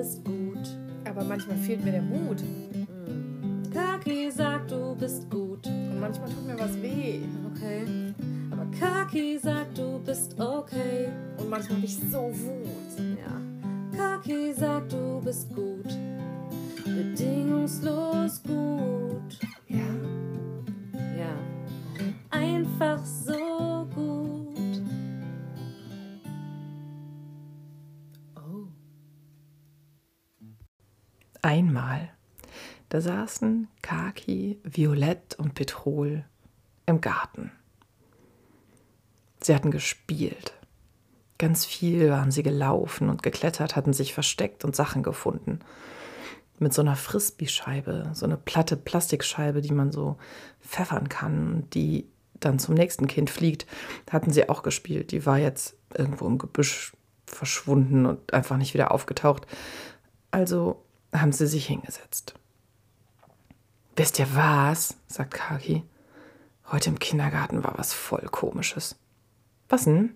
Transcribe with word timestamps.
bist 0.00 0.24
gut. 0.24 0.78
Aber 1.04 1.22
manchmal 1.24 1.58
fehlt 1.58 1.84
mir 1.84 1.92
der 1.92 2.00
Mut. 2.02 2.42
Kaki 3.70 4.30
sagt, 4.30 4.70
du 4.70 4.94
bist 4.94 5.28
gut. 5.28 5.66
Und 5.66 6.00
manchmal 6.00 6.30
tut 6.30 6.46
mir 6.46 6.58
was 6.58 6.80
weh. 6.80 7.20
Okay. 7.54 8.14
Aber 8.50 8.66
Kaki 8.78 9.38
sagt, 9.38 9.76
du 9.76 9.98
bist 9.98 10.40
okay. 10.40 11.08
Und 11.36 11.50
manchmal 11.50 11.76
habe 11.76 11.86
ich 11.86 11.98
so 11.98 12.32
Wut. 12.32 13.18
Ja. 13.18 13.36
Kaki 13.94 14.54
sagt, 14.54 14.94
du 14.94 15.20
bist 15.22 15.54
gut. 15.54 15.88
Bedingungslos 16.86 18.42
gut. 18.42 18.89
Saßen 33.00 33.68
Kaki, 33.82 34.60
Violett 34.64 35.34
und 35.38 35.54
Petrol 35.54 36.24
im 36.86 37.00
Garten. 37.00 37.52
Sie 39.42 39.54
hatten 39.54 39.70
gespielt. 39.70 40.52
Ganz 41.38 41.64
viel 41.64 42.10
waren 42.10 42.30
sie 42.30 42.42
gelaufen 42.42 43.08
und 43.08 43.22
geklettert, 43.22 43.74
hatten 43.74 43.94
sich 43.94 44.12
versteckt 44.12 44.64
und 44.64 44.76
Sachen 44.76 45.02
gefunden. 45.02 45.60
Mit 46.58 46.74
so 46.74 46.82
einer 46.82 46.96
Frisbee-Scheibe, 46.96 48.10
so 48.12 48.26
eine 48.26 48.36
platte 48.36 48.76
Plastikscheibe, 48.76 49.62
die 49.62 49.72
man 49.72 49.92
so 49.92 50.18
pfeffern 50.60 51.08
kann 51.08 51.54
und 51.54 51.74
die 51.74 52.06
dann 52.34 52.58
zum 52.58 52.74
nächsten 52.74 53.06
Kind 53.06 53.30
fliegt, 53.30 53.66
hatten 54.10 54.30
sie 54.30 54.48
auch 54.48 54.62
gespielt. 54.62 55.12
Die 55.12 55.24
war 55.24 55.38
jetzt 55.38 55.76
irgendwo 55.94 56.26
im 56.26 56.36
Gebüsch 56.36 56.92
verschwunden 57.26 58.04
und 58.04 58.34
einfach 58.34 58.58
nicht 58.58 58.74
wieder 58.74 58.90
aufgetaucht. 58.90 59.46
Also 60.30 60.84
haben 61.14 61.32
sie 61.32 61.46
sich 61.46 61.66
hingesetzt. 61.66 62.34
Wisst 63.96 64.18
ihr 64.18 64.34
was? 64.34 64.96
sagt 65.06 65.34
Kaki. 65.34 65.82
Heute 66.70 66.90
im 66.90 66.98
Kindergarten 66.98 67.64
war 67.64 67.76
was 67.76 67.92
voll 67.92 68.26
komisches. 68.30 68.96
Was 69.68 69.84
denn? 69.84 70.14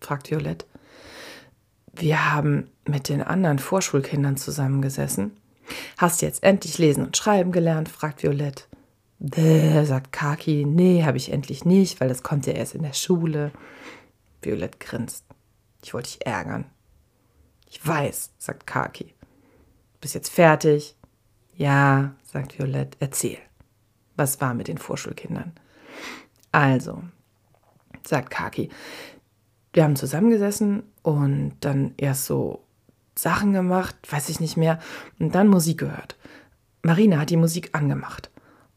fragt 0.00 0.30
Violett. 0.30 0.66
Wir 1.92 2.32
haben 2.32 2.70
mit 2.86 3.08
den 3.08 3.22
anderen 3.22 3.58
Vorschulkindern 3.58 4.36
zusammengesessen. 4.36 5.36
Hast 5.96 6.22
jetzt 6.22 6.42
endlich 6.42 6.78
lesen 6.78 7.04
und 7.04 7.16
schreiben 7.16 7.52
gelernt? 7.52 7.88
fragt 7.88 8.22
Violett. 8.22 8.68
Bäh, 9.18 9.84
sagt 9.84 10.12
Kaki. 10.12 10.64
Nee, 10.66 11.04
habe 11.04 11.16
ich 11.16 11.32
endlich 11.32 11.64
nicht, 11.64 12.00
weil 12.00 12.08
das 12.08 12.22
kommt 12.22 12.46
ja 12.46 12.52
erst 12.52 12.74
in 12.74 12.82
der 12.82 12.92
Schule. 12.92 13.50
Violett 14.42 14.78
grinst. 14.78 15.24
Ich 15.82 15.94
wollte 15.94 16.10
dich 16.10 16.26
ärgern. 16.26 16.66
Ich 17.68 17.84
weiß, 17.84 18.32
sagt 18.38 18.66
Kaki. 18.66 19.14
Bist 20.00 20.14
jetzt 20.14 20.30
fertig? 20.30 20.95
Ja, 21.56 22.14
sagt 22.22 22.58
Violett. 22.58 22.96
Erzähl. 23.00 23.38
Was 24.16 24.40
war 24.40 24.54
mit 24.54 24.68
den 24.68 24.78
Vorschulkindern? 24.78 25.52
Also, 26.52 27.02
sagt 28.06 28.30
Kaki, 28.30 28.70
wir 29.72 29.84
haben 29.84 29.96
zusammengesessen 29.96 30.84
und 31.02 31.56
dann 31.60 31.94
erst 31.98 32.26
so 32.26 32.64
Sachen 33.14 33.52
gemacht, 33.52 33.96
weiß 34.08 34.28
ich 34.28 34.40
nicht 34.40 34.56
mehr, 34.56 34.78
und 35.18 35.34
dann 35.34 35.48
Musik 35.48 35.78
gehört. 35.78 36.16
Marina 36.82 37.18
hat 37.18 37.30
die 37.30 37.36
Musik 37.36 37.70
angemacht 37.72 38.30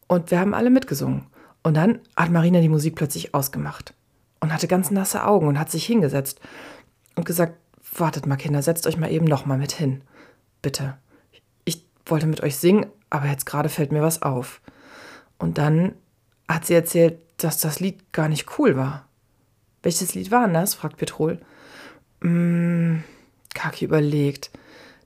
und 0.08 0.32
wir 0.32 0.40
haben 0.40 0.54
alle 0.54 0.70
mitgesungen. 0.70 1.28
Und 1.64 1.76
dann 1.76 2.00
hat 2.16 2.32
Marina 2.32 2.62
die 2.62 2.70
Musik 2.70 2.96
plötzlich 2.96 3.34
ausgemacht 3.34 3.94
und 4.40 4.54
hatte 4.54 4.68
ganz 4.68 4.92
nasse 4.92 5.26
Augen 5.26 5.48
und 5.48 5.60
hat 5.60 5.70
sich 5.70 5.86
hingesetzt 5.86 6.40
und 7.16 7.26
gesagt, 7.26 7.58
wartet 7.94 8.26
mal 8.26 8.38
Kinder, 8.38 8.62
setzt 8.62 8.88
euch 8.88 8.98
mal 8.98 9.12
eben 9.12 9.26
noch 9.26 9.46
mal 9.46 9.58
mit 9.58 9.74
hin. 9.74 10.02
Bitte. 10.62 10.98
Wollte 12.10 12.28
mit 12.28 12.42
euch 12.42 12.58
singen, 12.58 12.88
aber 13.10 13.28
jetzt 13.28 13.46
gerade 13.46 13.70
fällt 13.70 13.92
mir 13.92 14.02
was 14.02 14.22
auf. 14.22 14.62
Und 15.38 15.58
dann 15.58 15.94
hat 16.48 16.66
sie 16.66 16.74
erzählt, 16.74 17.20
dass 17.38 17.60
das 17.60 17.80
Lied 17.80 18.12
gar 18.12 18.28
nicht 18.28 18.58
cool 18.58 18.76
war. 18.76 19.08
Welches 19.84 20.14
Lied 20.14 20.32
war 20.32 20.46
denn 20.46 20.54
das? 20.54 20.76
fragt 20.76 20.98
Petrol. 20.98 21.40
Mm, 22.22 22.98
Kaki 23.54 23.86
überlegt. 23.86 24.52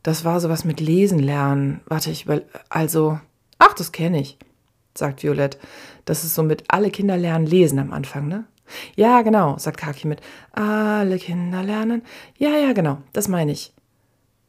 Das 0.01 0.25
war 0.25 0.39
sowas 0.39 0.65
mit 0.65 0.79
Lesen 0.79 1.19
lernen. 1.19 1.81
Warte, 1.85 2.11
ich 2.11 2.25
über. 2.25 2.41
Also. 2.69 3.19
Ach, 3.59 3.73
das 3.73 3.91
kenne 3.91 4.19
ich, 4.19 4.37
sagt 4.93 5.23
Violett. 5.23 5.57
Das 6.05 6.23
ist 6.23 6.35
so 6.35 6.43
mit 6.43 6.65
alle 6.67 6.89
Kinder 6.89 7.15
lernen 7.15 7.45
lesen 7.45 7.79
am 7.79 7.93
Anfang, 7.93 8.27
ne? 8.27 8.45
Ja, 8.95 9.21
genau, 9.21 9.57
sagt 9.57 9.77
Kaki 9.77 10.07
mit 10.07 10.21
alle 10.51 11.17
Kinder 11.17 11.63
lernen. 11.63 12.01
Ja, 12.37 12.57
ja, 12.57 12.73
genau, 12.73 12.97
das 13.13 13.27
meine 13.27 13.51
ich. 13.51 13.73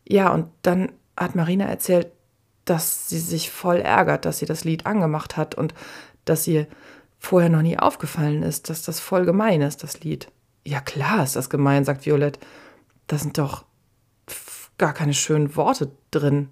Ja, 0.08 0.32
und 0.32 0.46
dann 0.62 0.90
hat 1.16 1.34
Marina 1.34 1.66
erzählt, 1.66 2.08
dass 2.64 3.08
sie 3.08 3.18
sich 3.18 3.50
voll 3.50 3.76
ärgert, 3.76 4.24
dass 4.24 4.38
sie 4.38 4.46
das 4.46 4.64
Lied 4.64 4.86
angemacht 4.86 5.36
hat 5.36 5.54
und 5.54 5.74
dass 6.24 6.46
ihr 6.46 6.66
vorher 7.18 7.50
noch 7.50 7.62
nie 7.62 7.78
aufgefallen 7.78 8.42
ist, 8.42 8.70
dass 8.70 8.82
das 8.82 9.00
voll 9.00 9.24
gemein 9.24 9.62
ist, 9.62 9.82
das 9.82 10.00
Lied. 10.00 10.30
Ja, 10.64 10.80
klar 10.80 11.22
ist 11.22 11.36
das 11.36 11.50
gemein, 11.50 11.84
sagt 11.84 12.06
Violett. 12.06 12.38
Da 13.06 13.18
sind 13.18 13.38
doch 13.38 13.64
gar 14.78 14.92
keine 14.92 15.14
schönen 15.14 15.56
Worte 15.56 15.90
drin. 16.10 16.48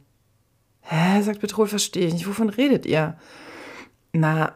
Hä, 0.82 1.22
sagt 1.22 1.40
Petrol, 1.40 1.66
verstehe 1.66 2.06
ich 2.06 2.12
nicht. 2.12 2.28
Wovon 2.28 2.50
redet 2.50 2.86
ihr? 2.86 3.16
Na, 4.12 4.54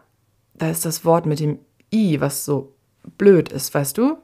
da 0.54 0.70
ist 0.70 0.84
das 0.84 1.04
Wort 1.04 1.26
mit 1.26 1.40
dem 1.40 1.58
I, 1.92 2.20
was 2.20 2.44
so 2.44 2.74
blöd 3.16 3.50
ist, 3.50 3.72
weißt 3.72 3.96
du? 3.96 4.18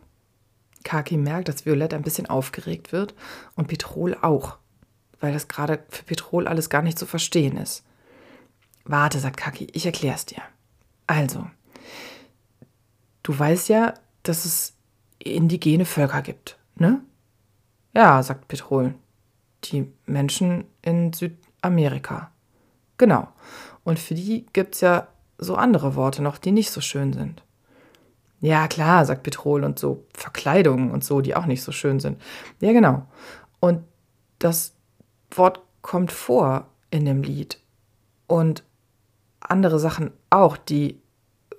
Kaki 0.85 1.17
merkt, 1.17 1.49
dass 1.49 1.65
Violett 1.65 1.95
ein 1.95 2.03
bisschen 2.03 2.27
aufgeregt 2.27 2.93
wird 2.93 3.15
und 3.55 3.69
Petrol 3.69 4.17
auch, 4.21 4.59
weil 5.23 5.33
das 5.33 5.47
gerade 5.49 5.79
für 5.89 6.03
Petrol 6.03 6.49
alles 6.49 6.69
gar 6.69 6.83
nicht 6.83 6.99
zu 6.99 7.07
verstehen 7.07 7.57
ist. 7.57 7.85
Warte, 8.85 9.21
sagt 9.21 9.37
Kaki, 9.37 9.69
ich 9.73 9.87
erklär's 9.87 10.27
dir. 10.27 10.43
Also, 11.07 11.47
du 13.23 13.39
weißt 13.39 13.69
ja, 13.69 13.95
dass 14.25 14.45
es 14.45 14.75
indigene 15.21 15.85
Völker 15.85 16.23
gibt, 16.23 16.59
ne? 16.75 17.01
Ja, 17.95 18.23
sagt 18.23 18.49
Petrol. 18.49 18.95
Die 19.65 19.87
Menschen 20.07 20.65
in 20.83 21.13
Südamerika. 21.13 22.33
Genau. 22.99 23.29
Und 23.85 24.01
für 24.01 24.15
die 24.15 24.47
gibt's 24.53 24.81
ja 24.81 25.07
so 25.39 25.55
andere 25.55 25.95
Worte 25.95 26.21
noch, 26.21 26.37
die 26.39 26.51
nicht 26.51 26.73
so 26.73 26.81
schön 26.81 27.13
sind. 27.13 27.45
Ja, 28.41 28.67
klar, 28.67 29.05
sagt 29.07 29.23
Petrol 29.23 29.63
und 29.63 29.79
so 29.79 30.05
Verkleidungen 30.15 30.91
und 30.91 31.05
so, 31.05 31.21
die 31.21 31.37
auch 31.37 31.47
nicht 31.47 31.63
so 31.63 31.71
schön 31.71 32.01
sind. 32.01 32.21
Ja, 32.59 32.73
genau. 32.73 33.07
Und 33.61 33.85
das 34.41 34.75
Wort 35.39 35.61
kommt 35.83 36.13
vor 36.13 36.67
in 36.91 37.05
dem 37.05 37.23
Lied. 37.23 37.59
Und 38.27 38.65
andere 39.41 39.79
Sachen 39.79 40.13
auch, 40.31 40.57
die 40.57 41.01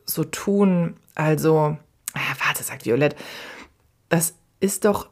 so 0.05 0.23
tun, 0.23 0.97
also, 1.15 1.77
ah, 2.13 2.45
warte, 2.45 2.63
sagt 2.63 2.85
Violett, 2.85 3.15
das 4.09 4.35
ist 4.59 4.85
doch, 4.85 5.09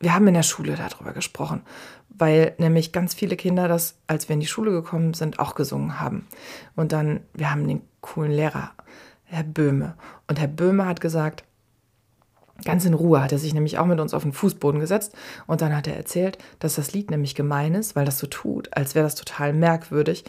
wir 0.00 0.14
haben 0.14 0.28
in 0.28 0.34
der 0.34 0.42
Schule 0.42 0.76
darüber 0.76 1.12
gesprochen, 1.12 1.62
weil 2.08 2.54
nämlich 2.58 2.92
ganz 2.92 3.14
viele 3.14 3.36
Kinder 3.36 3.68
das, 3.68 3.98
als 4.06 4.28
wir 4.28 4.34
in 4.34 4.40
die 4.40 4.46
Schule 4.46 4.70
gekommen 4.70 5.14
sind, 5.14 5.38
auch 5.38 5.54
gesungen 5.54 6.00
haben. 6.00 6.26
Und 6.76 6.92
dann, 6.92 7.20
wir 7.34 7.50
haben 7.50 7.66
den 7.66 7.82
coolen 8.00 8.32
Lehrer 8.32 8.72
Herr 9.24 9.44
Böhme. 9.44 9.94
Und 10.26 10.40
Herr 10.40 10.48
Böhme 10.48 10.86
hat 10.86 11.00
gesagt, 11.00 11.44
ganz 12.64 12.84
in 12.84 12.94
Ruhe 12.94 13.22
hat 13.22 13.32
er 13.32 13.38
sich 13.38 13.54
nämlich 13.54 13.78
auch 13.78 13.86
mit 13.86 14.00
uns 14.00 14.14
auf 14.14 14.22
den 14.22 14.32
Fußboden 14.32 14.80
gesetzt 14.80 15.14
und 15.46 15.60
dann 15.60 15.76
hat 15.76 15.86
er 15.86 15.96
erzählt, 15.96 16.38
dass 16.58 16.74
das 16.74 16.92
Lied 16.92 17.10
nämlich 17.10 17.34
gemein 17.34 17.74
ist, 17.74 17.96
weil 17.96 18.04
das 18.04 18.18
so 18.18 18.26
tut, 18.26 18.76
als 18.76 18.94
wäre 18.94 19.04
das 19.04 19.14
total 19.14 19.52
merkwürdig 19.52 20.24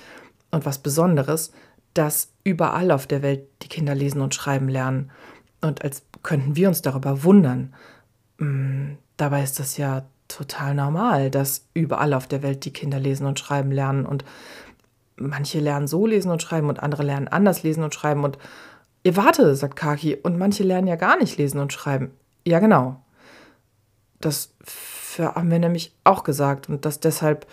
und 0.52 0.66
was 0.66 0.80
Besonderes, 0.80 1.52
dass 1.94 2.32
überall 2.44 2.92
auf 2.92 3.08
der 3.08 3.22
Welt 3.24 3.48
die 3.64 3.68
Kinder 3.68 3.96
lesen 3.96 4.22
und 4.22 4.36
schreiben 4.36 4.70
lernen 4.70 5.12
und 5.62 5.84
als 5.84 6.04
könnten 6.24 6.56
wir 6.56 6.68
uns 6.68 6.82
darüber 6.82 7.24
wundern. 7.24 7.74
Mm, 8.38 8.94
dabei 9.18 9.44
ist 9.44 9.60
das 9.60 9.78
ja 9.78 10.04
total 10.28 10.76
normal, 10.76 11.32
dass 11.32 11.66
überall 11.74 12.14
auf 12.14 12.28
der 12.28 12.44
Welt 12.44 12.64
die 12.64 12.74
Kinder 12.74 13.00
lesen 13.00 13.26
und 13.26 13.40
schreiben 13.40 13.72
lernen 13.72 14.06
und 14.06 14.24
manche 15.18 15.60
lernen 15.60 15.88
so 15.88 16.06
lesen 16.06 16.32
und 16.32 16.42
schreiben 16.42 16.70
und 16.70 16.82
andere 16.82 17.04
lernen 17.04 17.28
anders 17.28 17.64
lesen 17.64 17.84
und 17.84 17.94
schreiben 17.94 18.24
und 18.24 18.38
Ihr 19.04 19.16
warte, 19.16 19.56
sagt 19.56 19.78
Kaki, 19.78 20.18
und 20.22 20.38
manche 20.38 20.64
lernen 20.64 20.88
ja 20.88 20.96
gar 20.96 21.18
nicht 21.18 21.38
lesen 21.38 21.60
und 21.60 21.72
schreiben. 21.72 22.12
Ja, 22.50 22.58
genau. 22.58 23.00
Das 24.20 24.56
haben 25.20 25.52
wir 25.52 25.60
nämlich 25.60 25.96
auch 26.04 26.24
gesagt 26.24 26.68
und 26.68 26.84
dass 26.84 27.00
deshalb 27.00 27.46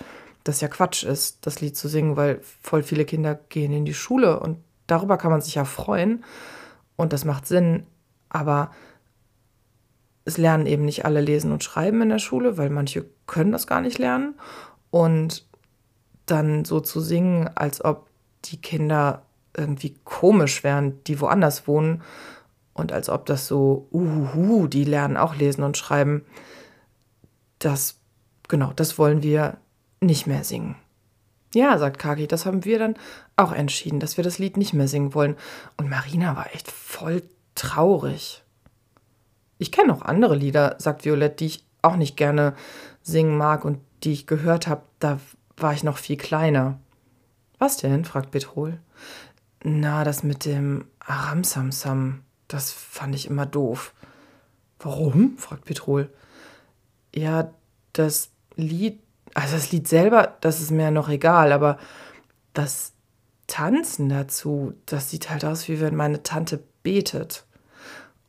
das 0.42 0.62
ja 0.62 0.68
Quatsch 0.68 1.04
ist, 1.04 1.46
das 1.46 1.60
Lied 1.60 1.76
zu 1.76 1.86
singen, 1.86 2.16
weil 2.16 2.40
voll 2.62 2.82
viele 2.82 3.04
Kinder 3.04 3.34
gehen 3.34 3.72
in 3.72 3.84
die 3.84 3.92
Schule 3.92 4.40
und 4.40 4.56
darüber 4.86 5.18
kann 5.18 5.30
man 5.30 5.42
sich 5.42 5.56
ja 5.56 5.66
freuen 5.66 6.24
und 6.96 7.12
das 7.12 7.26
macht 7.26 7.46
Sinn, 7.46 7.86
aber 8.30 8.70
es 10.24 10.38
lernen 10.38 10.64
eben 10.64 10.86
nicht 10.86 11.04
alle 11.04 11.20
lesen 11.20 11.52
und 11.52 11.62
schreiben 11.62 12.00
in 12.00 12.08
der 12.08 12.18
Schule, 12.18 12.56
weil 12.56 12.70
manche 12.70 13.04
können 13.26 13.52
das 13.52 13.66
gar 13.66 13.82
nicht 13.82 13.98
lernen 13.98 14.34
und 14.90 15.44
dann 16.24 16.64
so 16.64 16.80
zu 16.80 17.00
singen, 17.00 17.50
als 17.54 17.84
ob 17.84 18.08
die 18.46 18.62
Kinder 18.62 19.26
irgendwie 19.54 19.94
komisch 20.04 20.64
wären, 20.64 21.04
die 21.04 21.20
woanders 21.20 21.68
wohnen. 21.68 22.02
Und 22.76 22.92
als 22.92 23.08
ob 23.08 23.24
das 23.24 23.46
so, 23.46 23.88
uhuhu, 23.90 24.66
die 24.66 24.84
lernen 24.84 25.16
auch 25.16 25.34
lesen 25.34 25.62
und 25.64 25.78
schreiben. 25.78 26.26
Das, 27.58 27.98
genau, 28.48 28.72
das 28.76 28.98
wollen 28.98 29.22
wir 29.22 29.56
nicht 30.02 30.26
mehr 30.26 30.44
singen. 30.44 30.76
Ja, 31.54 31.78
sagt 31.78 31.98
Kaki, 31.98 32.26
das 32.26 32.44
haben 32.44 32.66
wir 32.66 32.78
dann 32.78 32.96
auch 33.34 33.52
entschieden, 33.52 33.98
dass 33.98 34.18
wir 34.18 34.24
das 34.24 34.38
Lied 34.38 34.58
nicht 34.58 34.74
mehr 34.74 34.88
singen 34.88 35.14
wollen. 35.14 35.36
Und 35.78 35.88
Marina 35.88 36.36
war 36.36 36.54
echt 36.54 36.70
voll 36.70 37.22
traurig. 37.54 38.44
Ich 39.56 39.72
kenne 39.72 39.88
noch 39.88 40.02
andere 40.02 40.36
Lieder, 40.36 40.76
sagt 40.78 41.06
Violette, 41.06 41.36
die 41.36 41.46
ich 41.46 41.64
auch 41.80 41.96
nicht 41.96 42.18
gerne 42.18 42.54
singen 43.00 43.38
mag 43.38 43.64
und 43.64 43.80
die 44.04 44.12
ich 44.12 44.26
gehört 44.26 44.66
habe, 44.66 44.82
da 44.98 45.18
war 45.56 45.72
ich 45.72 45.82
noch 45.82 45.96
viel 45.96 46.18
kleiner. 46.18 46.78
Was 47.58 47.78
denn? 47.78 48.04
fragt 48.04 48.32
Petrol. 48.32 48.78
Na, 49.64 50.04
das 50.04 50.22
mit 50.22 50.44
dem 50.44 50.84
Aramsamsam, 51.00 52.22
das 52.48 52.72
fand 52.72 53.14
ich 53.14 53.26
immer 53.28 53.46
doof. 53.46 53.94
Warum? 54.78 55.38
fragt 55.38 55.64
Petrol. 55.64 56.10
Ja, 57.14 57.50
das 57.92 58.30
Lied, 58.56 59.00
also 59.34 59.54
das 59.54 59.72
Lied 59.72 59.88
selber, 59.88 60.36
das 60.40 60.60
ist 60.60 60.70
mir 60.70 60.90
noch 60.90 61.08
egal, 61.08 61.52
aber 61.52 61.78
das 62.52 62.92
Tanzen 63.46 64.08
dazu, 64.08 64.74
das 64.86 65.10
sieht 65.10 65.30
halt 65.30 65.44
aus, 65.44 65.68
wie 65.68 65.80
wenn 65.80 65.94
meine 65.94 66.22
Tante 66.22 66.62
betet. 66.82 67.44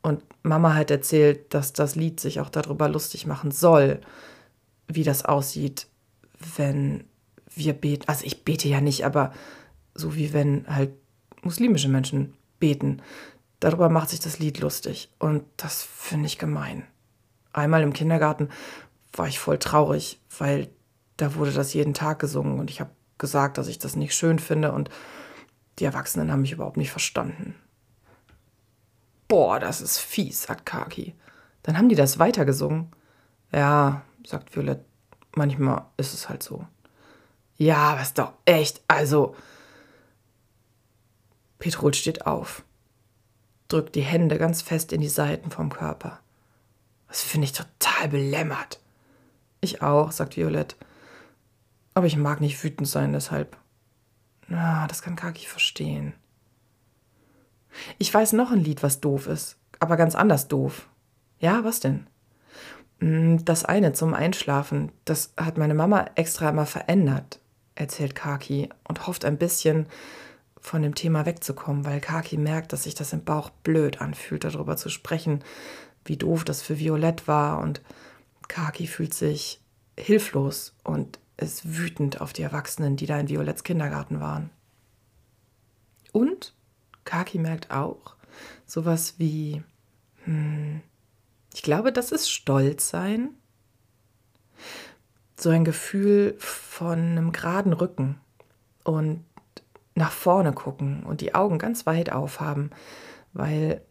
Und 0.02 0.22
Mama 0.42 0.74
hat 0.74 0.90
erzählt, 0.90 1.52
dass 1.52 1.72
das 1.72 1.96
Lied 1.96 2.20
sich 2.20 2.40
auch 2.40 2.48
darüber 2.48 2.88
lustig 2.88 3.26
machen 3.26 3.50
soll, 3.50 4.00
wie 4.86 5.02
das 5.02 5.24
aussieht, 5.24 5.86
wenn 6.56 7.04
wir 7.54 7.72
beten. 7.72 8.04
Also 8.06 8.24
ich 8.24 8.44
bete 8.44 8.68
ja 8.68 8.80
nicht, 8.80 9.04
aber 9.04 9.32
so 9.94 10.14
wie 10.14 10.32
wenn 10.32 10.64
halt 10.68 10.90
muslimische 11.42 11.88
Menschen 11.88 12.34
beten. 12.58 13.02
Darüber 13.60 13.88
macht 13.88 14.10
sich 14.10 14.20
das 14.20 14.38
Lied 14.38 14.60
lustig. 14.60 15.10
Und 15.18 15.44
das 15.56 15.82
finde 15.82 16.26
ich 16.26 16.38
gemein. 16.38 16.86
Einmal 17.52 17.82
im 17.82 17.92
Kindergarten 17.92 18.50
war 19.12 19.26
ich 19.26 19.38
voll 19.38 19.58
traurig, 19.58 20.20
weil 20.38 20.70
da 21.16 21.34
wurde 21.34 21.52
das 21.52 21.74
jeden 21.74 21.94
Tag 21.94 22.20
gesungen 22.20 22.60
und 22.60 22.70
ich 22.70 22.80
habe 22.80 22.90
gesagt, 23.18 23.58
dass 23.58 23.66
ich 23.68 23.78
das 23.78 23.96
nicht 23.96 24.14
schön 24.14 24.38
finde 24.38 24.72
und 24.72 24.90
die 25.78 25.84
Erwachsenen 25.84 26.30
haben 26.30 26.42
mich 26.42 26.52
überhaupt 26.52 26.76
nicht 26.76 26.90
verstanden. 26.90 27.54
Boah, 29.26 29.58
das 29.58 29.80
ist 29.80 29.98
fies, 29.98 30.44
sagt 30.44 30.64
Kaki. 30.64 31.14
Dann 31.62 31.76
haben 31.76 31.88
die 31.88 31.94
das 31.94 32.18
weitergesungen. 32.18 32.90
Ja, 33.52 34.02
sagt 34.24 34.54
Violett, 34.54 34.84
manchmal 35.34 35.84
ist 35.96 36.14
es 36.14 36.28
halt 36.28 36.42
so. 36.42 36.66
Ja, 37.56 37.98
was 37.98 38.14
doch 38.14 38.32
echt, 38.44 38.82
also. 38.88 39.34
Petrol 41.58 41.92
steht 41.92 42.24
auf, 42.24 42.64
drückt 43.68 43.94
die 43.94 44.02
Hände 44.02 44.38
ganz 44.38 44.62
fest 44.62 44.92
in 44.92 45.00
die 45.00 45.08
Seiten 45.08 45.50
vom 45.50 45.70
Körper. 45.70 46.20
Das 47.08 47.22
finde 47.22 47.46
ich 47.46 47.52
total 47.52 48.08
belämmert. 48.08 48.80
Ich 49.60 49.82
auch, 49.82 50.12
sagt 50.12 50.36
Violett. 50.36 50.76
Aber 51.94 52.06
ich 52.06 52.16
mag 52.16 52.40
nicht 52.40 52.62
wütend 52.62 52.88
sein, 52.88 53.12
deshalb. 53.12 53.56
Na, 54.46 54.86
das 54.86 55.02
kann 55.02 55.16
Kaki 55.16 55.46
verstehen. 55.46 56.14
Ich 57.98 58.12
weiß 58.12 58.32
noch 58.32 58.50
ein 58.50 58.60
Lied, 58.60 58.82
was 58.82 59.00
doof 59.00 59.26
ist, 59.26 59.56
aber 59.78 59.96
ganz 59.96 60.14
anders 60.14 60.48
doof. 60.48 60.88
Ja, 61.38 61.64
was 61.64 61.80
denn? 61.80 62.06
Hm, 63.00 63.44
das 63.44 63.64
eine 63.64 63.92
zum 63.92 64.14
Einschlafen, 64.14 64.90
das 65.04 65.32
hat 65.36 65.58
meine 65.58 65.74
Mama 65.74 66.06
extra 66.14 66.50
mal 66.52 66.66
verändert, 66.66 67.40
erzählt 67.74 68.14
Kaki 68.14 68.70
und 68.88 69.06
hofft 69.06 69.24
ein 69.24 69.38
bisschen 69.38 69.86
von 70.60 70.82
dem 70.82 70.94
Thema 70.94 71.26
wegzukommen, 71.26 71.84
weil 71.84 72.00
Kaki 72.00 72.36
merkt, 72.36 72.72
dass 72.72 72.84
sich 72.84 72.94
das 72.94 73.12
im 73.12 73.24
Bauch 73.24 73.50
blöd 73.50 74.00
anfühlt, 74.00 74.44
darüber 74.44 74.76
zu 74.76 74.88
sprechen, 74.88 75.44
wie 76.04 76.16
doof 76.16 76.44
das 76.44 76.62
für 76.62 76.78
Violett 76.78 77.28
war 77.28 77.58
und 77.60 77.82
Kaki 78.48 78.86
fühlt 78.86 79.14
sich 79.14 79.60
hilflos 79.98 80.74
und 80.84 81.18
ist 81.36 81.76
wütend 81.76 82.20
auf 82.20 82.32
die 82.32 82.42
Erwachsenen, 82.42 82.96
die 82.96 83.06
da 83.06 83.18
in 83.20 83.28
Violetts 83.28 83.62
Kindergarten 83.62 84.20
waren. 84.20 84.50
Und 86.12 86.54
Kaki 87.04 87.38
merkt 87.38 87.70
auch 87.70 88.16
sowas 88.66 89.14
wie, 89.18 89.62
hm, 90.24 90.80
ich 91.54 91.62
glaube, 91.62 91.92
das 91.92 92.12
ist 92.12 92.30
Stolz 92.30 92.88
sein. 92.88 93.30
So 95.36 95.50
ein 95.50 95.64
Gefühl 95.64 96.34
von 96.38 96.98
einem 96.98 97.32
geraden 97.32 97.72
Rücken 97.72 98.20
und 98.82 99.24
nach 99.98 100.12
vorne 100.12 100.52
gucken 100.52 101.02
und 101.04 101.20
die 101.20 101.34
Augen 101.34 101.58
ganz 101.58 101.84
weit 101.84 102.10
aufhaben, 102.10 102.70
weil 103.32 103.82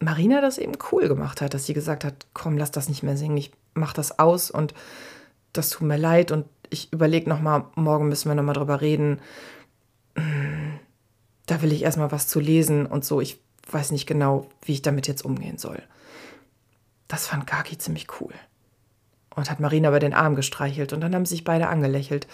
Marina 0.00 0.40
das 0.40 0.58
eben 0.58 0.72
cool 0.90 1.08
gemacht 1.08 1.40
hat, 1.40 1.54
dass 1.54 1.66
sie 1.66 1.74
gesagt 1.74 2.04
hat, 2.04 2.26
komm, 2.34 2.58
lass 2.58 2.72
das 2.72 2.88
nicht 2.88 3.02
mehr 3.02 3.16
singen, 3.16 3.36
ich 3.36 3.52
mach 3.74 3.92
das 3.92 4.18
aus 4.18 4.50
und 4.50 4.74
das 5.52 5.70
tut 5.70 5.86
mir 5.86 5.96
leid 5.96 6.32
und 6.32 6.46
ich 6.70 6.92
überlege 6.92 7.28
nochmal, 7.28 7.66
morgen 7.74 8.08
müssen 8.08 8.28
wir 8.28 8.34
nochmal 8.34 8.54
drüber 8.54 8.80
reden. 8.80 9.20
Da 11.46 11.60
will 11.62 11.72
ich 11.72 11.82
erstmal 11.82 12.12
was 12.12 12.28
zu 12.28 12.40
lesen 12.40 12.86
und 12.86 13.04
so. 13.04 13.20
Ich 13.20 13.40
weiß 13.70 13.92
nicht 13.92 14.06
genau, 14.06 14.48
wie 14.62 14.72
ich 14.72 14.82
damit 14.82 15.06
jetzt 15.06 15.24
umgehen 15.24 15.58
soll. 15.58 15.82
Das 17.08 17.26
fand 17.26 17.46
Kaki 17.46 17.76
ziemlich 17.76 18.06
cool. 18.20 18.32
Und 19.34 19.50
hat 19.50 19.60
Marina 19.60 19.88
über 19.88 19.98
den 19.98 20.14
Arm 20.14 20.34
gestreichelt 20.34 20.92
und 20.92 21.00
dann 21.00 21.14
haben 21.14 21.26
sich 21.26 21.44
beide 21.44 21.68
angelächelt. 21.68 22.26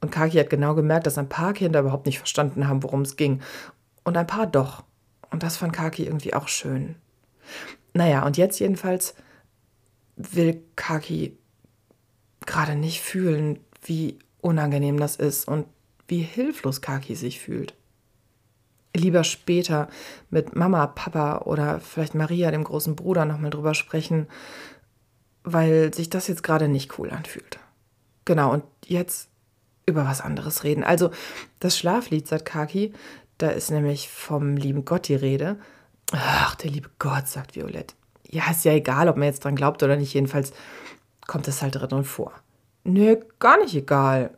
Und 0.00 0.10
Kaki 0.10 0.38
hat 0.38 0.50
genau 0.50 0.74
gemerkt, 0.74 1.06
dass 1.06 1.18
ein 1.18 1.28
paar 1.28 1.52
Kinder 1.52 1.80
überhaupt 1.80 2.06
nicht 2.06 2.18
verstanden 2.18 2.68
haben, 2.68 2.82
worum 2.82 3.02
es 3.02 3.16
ging. 3.16 3.40
Und 4.02 4.16
ein 4.16 4.26
paar 4.26 4.46
doch. 4.46 4.82
Und 5.30 5.42
das 5.42 5.58
fand 5.58 5.72
Kaki 5.72 6.04
irgendwie 6.04 6.34
auch 6.34 6.48
schön. 6.48 6.96
Naja, 7.92 8.24
und 8.24 8.36
jetzt 8.36 8.58
jedenfalls 8.60 9.14
will 10.16 10.62
Kaki 10.76 11.36
gerade 12.46 12.74
nicht 12.74 13.00
fühlen, 13.00 13.60
wie 13.82 14.18
unangenehm 14.40 14.98
das 14.98 15.16
ist 15.16 15.46
und 15.46 15.66
wie 16.08 16.22
hilflos 16.22 16.80
Kaki 16.80 17.14
sich 17.14 17.40
fühlt. 17.40 17.74
Lieber 18.94 19.22
später 19.22 19.88
mit 20.30 20.56
Mama, 20.56 20.86
Papa 20.88 21.42
oder 21.44 21.78
vielleicht 21.78 22.14
Maria, 22.14 22.50
dem 22.50 22.64
großen 22.64 22.96
Bruder, 22.96 23.24
nochmal 23.24 23.50
drüber 23.50 23.74
sprechen, 23.74 24.26
weil 25.44 25.94
sich 25.94 26.10
das 26.10 26.26
jetzt 26.26 26.42
gerade 26.42 26.68
nicht 26.68 26.98
cool 26.98 27.10
anfühlt. 27.10 27.60
Genau, 28.24 28.52
und 28.52 28.64
jetzt 28.84 29.29
über 29.86 30.04
was 30.06 30.20
anderes 30.20 30.64
reden. 30.64 30.84
Also 30.84 31.10
das 31.58 31.76
Schlaflied, 31.76 32.26
sagt 32.26 32.44
Kaki, 32.44 32.92
da 33.38 33.48
ist 33.48 33.70
nämlich 33.70 34.08
vom 34.08 34.56
lieben 34.56 34.84
Gott 34.84 35.08
die 35.08 35.14
Rede. 35.14 35.58
Ach, 36.12 36.54
der 36.56 36.70
liebe 36.70 36.90
Gott, 36.98 37.26
sagt 37.28 37.56
Violett. 37.56 37.94
Ja, 38.28 38.50
ist 38.50 38.64
ja 38.64 38.72
egal, 38.72 39.08
ob 39.08 39.16
man 39.16 39.26
jetzt 39.26 39.44
dran 39.44 39.56
glaubt 39.56 39.82
oder 39.82 39.96
nicht. 39.96 40.14
Jedenfalls 40.14 40.52
kommt 41.26 41.48
es 41.48 41.62
halt 41.62 41.74
drin 41.74 42.04
vor. 42.04 42.32
Nö, 42.84 43.16
gar 43.38 43.58
nicht 43.58 43.74
egal, 43.74 44.36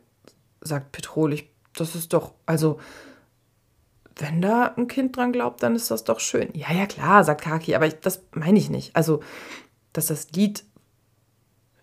sagt 0.61 0.91
Petrolich. 0.91 1.49
Das 1.73 1.95
ist 1.95 2.13
doch, 2.13 2.33
also, 2.45 2.79
wenn 4.15 4.41
da 4.41 4.73
ein 4.77 4.87
Kind 4.87 5.17
dran 5.17 5.31
glaubt, 5.31 5.63
dann 5.63 5.75
ist 5.75 5.89
das 5.89 6.03
doch 6.03 6.19
schön. 6.19 6.49
Ja, 6.53 6.71
ja, 6.71 6.85
klar, 6.85 7.23
sagt 7.23 7.41
Kaki, 7.41 7.75
aber 7.75 7.87
ich, 7.87 7.99
das 7.99 8.21
meine 8.31 8.59
ich 8.59 8.69
nicht. 8.69 8.95
Also, 8.95 9.21
dass 9.91 10.07
das 10.07 10.31
Lied 10.31 10.63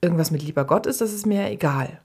irgendwas 0.00 0.30
mit 0.30 0.42
lieber 0.42 0.64
Gott 0.64 0.86
ist, 0.86 1.00
das 1.00 1.12
ist 1.12 1.26
mir 1.26 1.50
egal. 1.50 2.00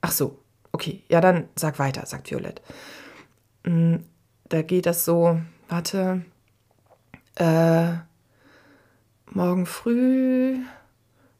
Ach 0.00 0.12
so, 0.12 0.38
okay, 0.72 1.02
ja, 1.08 1.20
dann 1.20 1.48
sag 1.56 1.78
weiter, 1.78 2.06
sagt 2.06 2.30
Violett. 2.30 2.62
Mm, 3.64 3.96
da 4.48 4.62
geht 4.62 4.86
das 4.86 5.04
so, 5.04 5.40
warte, 5.68 6.24
äh, 7.36 7.92
morgen 9.30 9.66
früh, 9.66 10.58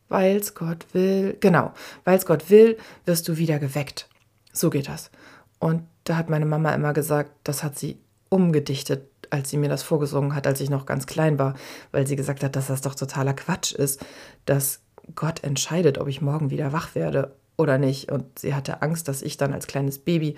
weil's 0.08 0.54
Gott 0.54 0.86
will, 0.92 1.36
genau, 1.40 1.72
weil's 2.04 2.26
Gott 2.26 2.50
will, 2.50 2.78
wirst 3.04 3.28
du 3.28 3.36
wieder 3.36 3.58
geweckt. 3.58 4.08
So 4.52 4.70
geht 4.70 4.88
das. 4.88 5.10
Und 5.58 5.86
da 6.04 6.16
hat 6.16 6.30
meine 6.30 6.46
Mama 6.46 6.74
immer 6.74 6.92
gesagt, 6.92 7.30
das 7.44 7.62
hat 7.62 7.78
sie 7.78 7.98
umgedichtet, 8.28 9.08
als 9.30 9.50
sie 9.50 9.56
mir 9.56 9.68
das 9.68 9.82
vorgesungen 9.82 10.34
hat, 10.34 10.46
als 10.46 10.60
ich 10.60 10.70
noch 10.70 10.86
ganz 10.86 11.06
klein 11.06 11.38
war, 11.38 11.54
weil 11.92 12.06
sie 12.06 12.16
gesagt 12.16 12.42
hat, 12.42 12.56
dass 12.56 12.66
das 12.66 12.80
doch 12.80 12.94
totaler 12.94 13.34
Quatsch 13.34 13.72
ist, 13.72 14.04
dass 14.44 14.80
Gott 15.14 15.44
entscheidet, 15.44 15.98
ob 15.98 16.08
ich 16.08 16.20
morgen 16.20 16.50
wieder 16.50 16.72
wach 16.72 16.94
werde 16.94 17.34
oder 17.60 17.78
nicht. 17.78 18.10
Und 18.10 18.38
sie 18.38 18.54
hatte 18.54 18.82
Angst, 18.82 19.06
dass 19.06 19.22
ich 19.22 19.36
dann 19.36 19.52
als 19.52 19.66
kleines 19.66 19.98
Baby 19.98 20.36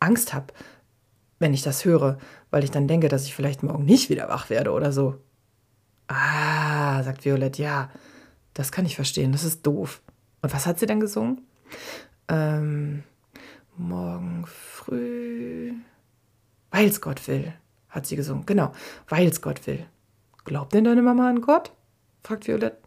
Angst 0.00 0.34
habe, 0.34 0.52
wenn 1.38 1.54
ich 1.54 1.62
das 1.62 1.84
höre, 1.84 2.18
weil 2.50 2.64
ich 2.64 2.70
dann 2.70 2.86
denke, 2.86 3.08
dass 3.08 3.24
ich 3.24 3.34
vielleicht 3.34 3.62
morgen 3.62 3.84
nicht 3.84 4.10
wieder 4.10 4.28
wach 4.28 4.50
werde 4.50 4.70
oder 4.70 4.92
so. 4.92 5.18
Ah, 6.06 7.02
sagt 7.02 7.24
Violette, 7.24 7.62
ja, 7.62 7.90
das 8.52 8.70
kann 8.70 8.86
ich 8.86 8.94
verstehen, 8.94 9.32
das 9.32 9.44
ist 9.44 9.66
doof. 9.66 10.02
Und 10.42 10.52
was 10.52 10.66
hat 10.66 10.78
sie 10.78 10.86
dann 10.86 11.00
gesungen? 11.00 11.40
Ähm, 12.28 13.02
morgen 13.76 14.44
früh, 14.46 15.72
weil's 16.70 17.00
Gott 17.00 17.26
will, 17.26 17.52
hat 17.88 18.06
sie 18.06 18.16
gesungen. 18.16 18.46
Genau, 18.46 18.72
weil's 19.08 19.40
Gott 19.40 19.66
will. 19.66 19.86
Glaubt 20.44 20.74
denn 20.74 20.84
deine 20.84 21.02
Mama 21.02 21.28
an 21.28 21.40
Gott? 21.40 21.72
fragt 22.22 22.46
Violette. 22.46 22.78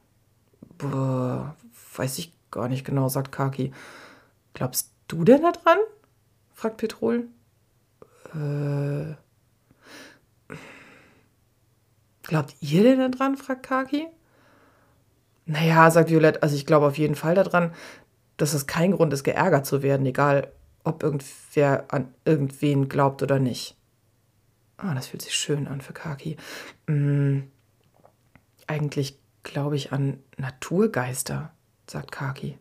Boah, 0.78 1.56
weiß 1.96 2.20
ich 2.20 2.37
gar 2.52 2.68
nicht 2.68 2.86
genau, 2.86 3.10
sagt 3.10 3.32
Kaki. 3.32 3.72
Glaubst 4.54 4.92
du 5.08 5.24
denn 5.24 5.42
da 5.42 5.52
dran? 5.52 5.78
fragt 6.54 6.78
Petrol. 6.78 7.28
Äh. 8.34 9.16
Glaubt 12.24 12.56
ihr 12.60 12.84
denn 12.84 13.12
daran? 13.12 13.38
fragt 13.38 13.64
Kaki. 13.64 14.08
Naja, 15.46 15.90
sagt 15.92 16.10
Violett, 16.10 16.44
also 16.44 16.56
ich 16.56 16.66
glaube 16.66 16.88
auf 16.88 16.98
jeden 16.98 17.16
Fall 17.16 17.36
daran, 17.36 17.74
dass 18.36 18.54
es 18.54 18.68
kein 18.68 18.92
Grund 18.92 19.14
ist, 19.14 19.24
geärgert 19.24 19.66
zu 19.66 19.82
werden, 19.82 20.06
egal 20.06 20.52
ob 20.84 21.04
irgendwer 21.04 21.86
an 21.90 22.14
irgendwen 22.26 22.90
glaubt 22.90 23.24
oder 23.24 23.40
nicht. 23.40 23.78
Ah, 24.78 24.94
das 24.94 25.08
fühlt 25.08 25.22
sich 25.22 25.34
schön 25.34 25.68
an 25.68 25.82
für 25.82 25.94
Kaki. 25.94 26.38
Hm, 26.88 27.50
eigentlich 28.68 29.20
glaube 29.44 29.76
ich 29.76 29.92
an 29.92 30.20
Naturgeister, 30.38 31.52
sagt 31.90 32.12
Kaki. 32.12 32.58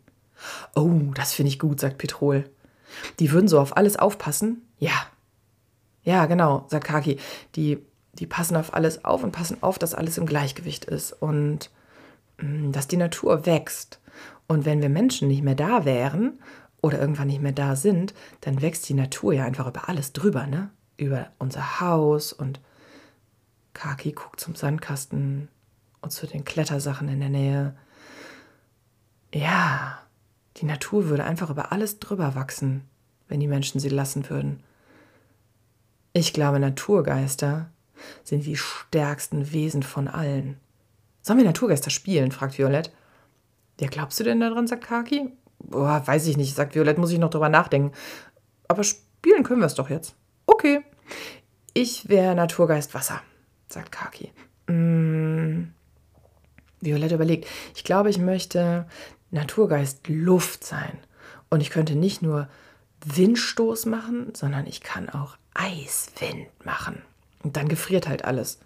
Oh, 0.74 1.00
das 1.14 1.32
finde 1.32 1.48
ich 1.48 1.58
gut, 1.58 1.80
sagt 1.80 1.98
Petrol. 1.98 2.48
Die 3.18 3.32
würden 3.32 3.48
so 3.48 3.60
auf 3.60 3.76
alles 3.76 3.96
aufpassen? 3.96 4.62
Ja. 4.78 5.06
Ja, 6.02 6.26
genau, 6.26 6.66
sagt 6.68 6.84
Kaki. 6.84 7.18
Die, 7.56 7.78
die 8.14 8.26
passen 8.26 8.56
auf 8.56 8.74
alles 8.74 9.04
auf 9.04 9.24
und 9.24 9.32
passen 9.32 9.62
auf, 9.62 9.78
dass 9.78 9.94
alles 9.94 10.18
im 10.18 10.26
Gleichgewicht 10.26 10.84
ist 10.84 11.12
und 11.12 11.70
mh, 12.38 12.72
dass 12.72 12.88
die 12.88 12.96
Natur 12.96 13.46
wächst. 13.46 14.00
Und 14.46 14.64
wenn 14.64 14.80
wir 14.80 14.88
Menschen 14.88 15.28
nicht 15.28 15.42
mehr 15.42 15.56
da 15.56 15.84
wären 15.84 16.38
oder 16.80 17.00
irgendwann 17.00 17.26
nicht 17.26 17.42
mehr 17.42 17.52
da 17.52 17.74
sind, 17.74 18.14
dann 18.42 18.62
wächst 18.62 18.88
die 18.88 18.94
Natur 18.94 19.32
ja 19.32 19.44
einfach 19.44 19.66
über 19.66 19.88
alles 19.88 20.12
drüber, 20.12 20.46
ne? 20.46 20.70
Über 20.96 21.30
unser 21.38 21.80
Haus 21.80 22.32
und 22.32 22.60
Kaki 23.74 24.12
guckt 24.12 24.40
zum 24.40 24.54
Sandkasten 24.54 25.48
und 26.00 26.10
zu 26.10 26.26
den 26.26 26.44
Klettersachen 26.44 27.08
in 27.08 27.20
der 27.20 27.28
Nähe. 27.28 27.76
Ja, 29.36 29.98
die 30.56 30.64
Natur 30.64 31.10
würde 31.10 31.24
einfach 31.24 31.50
über 31.50 31.70
alles 31.70 31.98
drüber 31.98 32.34
wachsen, 32.34 32.88
wenn 33.28 33.38
die 33.38 33.48
Menschen 33.48 33.80
sie 33.80 33.90
lassen 33.90 34.30
würden. 34.30 34.62
Ich 36.14 36.32
glaube, 36.32 36.58
Naturgeister 36.58 37.70
sind 38.24 38.46
die 38.46 38.56
stärksten 38.56 39.52
Wesen 39.52 39.82
von 39.82 40.08
allen. 40.08 40.56
Sollen 41.20 41.38
wir 41.38 41.44
Naturgeister 41.44 41.90
spielen? 41.90 42.32
fragt 42.32 42.56
Violett. 42.56 42.90
Ja, 43.78 43.88
glaubst 43.88 44.18
du 44.18 44.24
denn 44.24 44.40
daran, 44.40 44.66
sagt 44.66 44.84
Kaki. 44.84 45.30
Boah, 45.58 46.02
weiß 46.06 46.26
ich 46.28 46.38
nicht, 46.38 46.54
sagt 46.54 46.74
Violett, 46.74 46.96
muss 46.96 47.12
ich 47.12 47.18
noch 47.18 47.30
drüber 47.30 47.50
nachdenken. 47.50 47.92
Aber 48.68 48.84
spielen 48.84 49.42
können 49.42 49.60
wir 49.60 49.66
es 49.66 49.74
doch 49.74 49.90
jetzt. 49.90 50.14
Okay. 50.46 50.80
Ich 51.74 52.08
wäre 52.08 52.34
Naturgeist 52.34 52.94
Wasser, 52.94 53.20
sagt 53.68 53.92
Kaki. 53.92 54.32
Mm. 54.66 55.64
Violett 56.80 57.12
überlegt, 57.12 57.46
ich 57.74 57.84
glaube, 57.84 58.10
ich 58.10 58.18
möchte 58.18 58.86
Naturgeist 59.30 60.08
Luft 60.08 60.64
sein. 60.64 60.98
Und 61.50 61.60
ich 61.60 61.70
könnte 61.70 61.94
nicht 61.94 62.22
nur 62.22 62.48
Windstoß 63.04 63.86
machen, 63.86 64.34
sondern 64.34 64.66
ich 64.66 64.80
kann 64.80 65.08
auch 65.08 65.36
Eiswind 65.54 66.48
machen. 66.64 67.02
Und 67.42 67.56
dann 67.56 67.68
gefriert 67.68 68.08
halt 68.08 68.24
alles. 68.24 68.58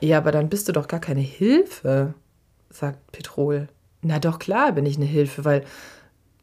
Ja, 0.00 0.18
aber 0.18 0.32
dann 0.32 0.48
bist 0.48 0.68
du 0.68 0.72
doch 0.72 0.88
gar 0.88 1.00
keine 1.00 1.20
Hilfe, 1.20 2.14
sagt 2.70 3.12
Petrol. 3.12 3.68
Na 4.02 4.18
doch 4.18 4.38
klar 4.38 4.72
bin 4.72 4.86
ich 4.86 4.96
eine 4.96 5.06
Hilfe, 5.06 5.44
weil 5.44 5.64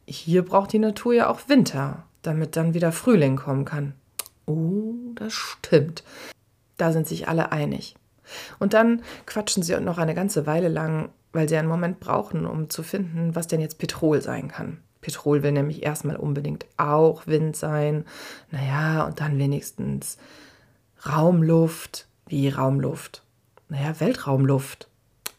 hier 0.06 0.44
braucht 0.44 0.72
die 0.72 0.78
Natur 0.78 1.14
ja 1.14 1.30
auch 1.30 1.48
Winter, 1.48 2.04
damit 2.22 2.56
dann 2.56 2.74
wieder 2.74 2.92
Frühling 2.92 3.36
kommen 3.36 3.64
kann. 3.64 3.94
Oh, 4.46 4.94
das 5.14 5.32
stimmt. 5.32 6.02
Da 6.76 6.92
sind 6.92 7.06
sich 7.06 7.28
alle 7.28 7.52
einig. 7.52 7.94
Und 8.58 8.74
dann 8.74 9.02
quatschen 9.26 9.62
sie 9.62 9.78
noch 9.80 9.98
eine 9.98 10.14
ganze 10.14 10.46
Weile 10.46 10.68
lang, 10.68 11.10
weil 11.32 11.48
sie 11.48 11.56
einen 11.56 11.68
Moment 11.68 12.00
brauchen, 12.00 12.46
um 12.46 12.70
zu 12.70 12.82
finden, 12.82 13.34
was 13.34 13.46
denn 13.46 13.60
jetzt 13.60 13.78
Petrol 13.78 14.20
sein 14.20 14.48
kann. 14.48 14.78
Petrol 15.00 15.42
will 15.42 15.52
nämlich 15.52 15.82
erstmal 15.82 16.16
unbedingt 16.16 16.66
auch 16.76 17.26
Wind 17.26 17.56
sein. 17.56 18.04
Naja, 18.50 19.04
und 19.04 19.20
dann 19.20 19.38
wenigstens 19.38 20.16
Raumluft. 21.04 22.06
Wie 22.26 22.48
Raumluft? 22.48 23.24
Naja, 23.68 23.98
Weltraumluft. 24.00 24.88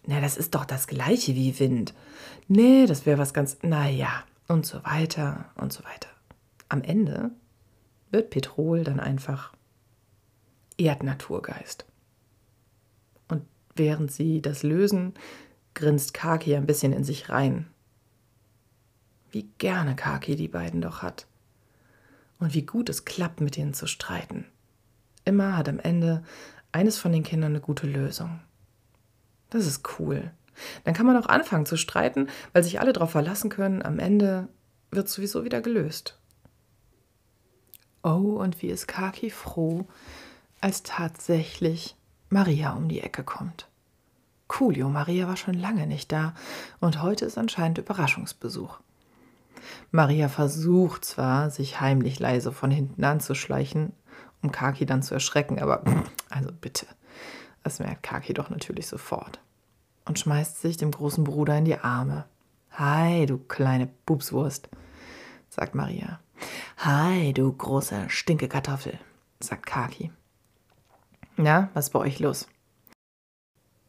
Na, 0.06 0.20
das 0.20 0.38
ist 0.38 0.54
doch 0.54 0.66
das 0.66 0.88
gleiche 0.88 1.34
wie 1.34 1.58
Wind. 1.60 1.94
Nee, 2.48 2.86
das 2.86 3.06
wäre 3.06 3.18
was 3.18 3.34
ganz. 3.34 3.58
Naja, 3.62 4.24
und 4.48 4.66
so 4.66 4.84
weiter 4.84 5.46
und 5.56 5.72
so 5.72 5.84
weiter. 5.86 6.10
Am 6.68 6.82
Ende 6.82 7.32
wird 8.12 8.30
Petrol 8.30 8.84
dann 8.84 9.00
einfach 9.00 9.54
Erdnaturgeist. 10.78 11.86
Und 13.30 13.44
während 13.76 14.12
sie 14.12 14.42
das 14.42 14.64
lösen, 14.64 15.14
grinst 15.74 16.14
Kaki 16.14 16.56
ein 16.56 16.66
bisschen 16.66 16.94
in 16.94 17.04
sich 17.04 17.30
rein. 17.30 17.68
Wie 19.32 19.50
gerne 19.58 19.96
Kaki 19.96 20.36
die 20.36 20.48
beiden 20.48 20.82
doch 20.82 21.02
hat. 21.02 21.28
Und 22.40 22.54
wie 22.54 22.66
gut 22.66 22.90
es 22.90 23.06
klappt, 23.06 23.42
mit 23.42 23.58
ihnen 23.58 23.74
zu 23.74 23.88
streiten. 23.88 24.46
Immer 25.26 25.58
hat 25.58 25.70
am 25.70 25.80
Ende 25.80 26.24
eines 26.72 26.98
von 26.98 27.12
den 27.12 27.24
Kindern 27.24 27.54
eine 27.54 27.62
gute 27.62 27.88
Lösung. 27.88 28.42
Das 29.50 29.66
ist 29.66 30.00
cool. 30.00 30.32
Dann 30.84 30.94
kann 30.94 31.06
man 31.06 31.18
auch 31.18 31.28
anfangen 31.28 31.66
zu 31.66 31.78
streiten, 31.78 32.28
weil 32.52 32.64
sich 32.64 32.80
alle 32.80 32.94
darauf 32.94 33.12
verlassen 33.12 33.50
können, 33.50 33.82
am 33.82 34.00
Ende 34.00 34.50
wird 34.92 35.10
sowieso 35.10 35.44
wieder 35.44 35.62
gelöst. 35.62 36.20
Oh, 38.04 38.38
und 38.38 38.62
wie 38.62 38.68
ist 38.68 38.88
Kaki 38.88 39.30
froh, 39.30 39.88
als 40.62 40.84
tatsächlich 40.84 41.96
Maria 42.30 42.74
um 42.74 42.90
die 42.90 43.00
Ecke 43.00 43.24
kommt. 43.24 43.68
Coolio, 44.54 44.88
Maria 44.88 45.28
war 45.28 45.36
schon 45.36 45.56
lange 45.56 45.88
nicht 45.88 46.12
da 46.12 46.36
und 46.80 47.02
heute 47.02 47.26
ist 47.26 47.40
anscheinend 47.40 47.80
Überraschungsbesuch. 47.80 48.80
Maria 49.90 50.30
versucht 50.30 51.06
zwar, 51.06 51.50
sich 51.50 51.82
heimlich 51.82 52.20
leise 52.20 52.52
von 52.52 52.70
hinten 52.70 53.04
anzuschleichen, 53.04 53.94
um 54.44 54.52
Kaki 54.52 54.86
dann 54.86 55.02
zu 55.02 55.16
erschrecken, 55.16 55.60
aber 55.60 55.82
also 56.30 56.52
bitte, 56.52 56.86
das 57.64 57.80
merkt 57.80 58.04
Kaki 58.04 58.36
doch 58.36 58.52
natürlich 58.52 58.86
sofort 58.86 59.40
und 60.06 60.20
schmeißt 60.20 60.62
sich 60.62 60.78
dem 60.78 60.92
großen 60.92 61.24
Bruder 61.24 61.58
in 61.58 61.66
die 61.66 61.80
Arme. 61.80 62.26
Hi, 62.74 63.26
du 63.26 63.40
kleine 63.40 63.90
Bubswurst, 64.06 64.70
sagt 65.50 65.74
Maria. 65.74 66.20
Hi, 66.78 67.34
du 67.34 67.52
große 67.52 68.08
Stinkekartoffel, 68.08 69.00
sagt 69.40 69.66
Kaki. 69.66 70.12
Na, 71.38 71.70
was 71.74 71.88
ist 71.88 71.94
bei 71.94 72.00
euch 72.00 72.20
los? 72.20 72.48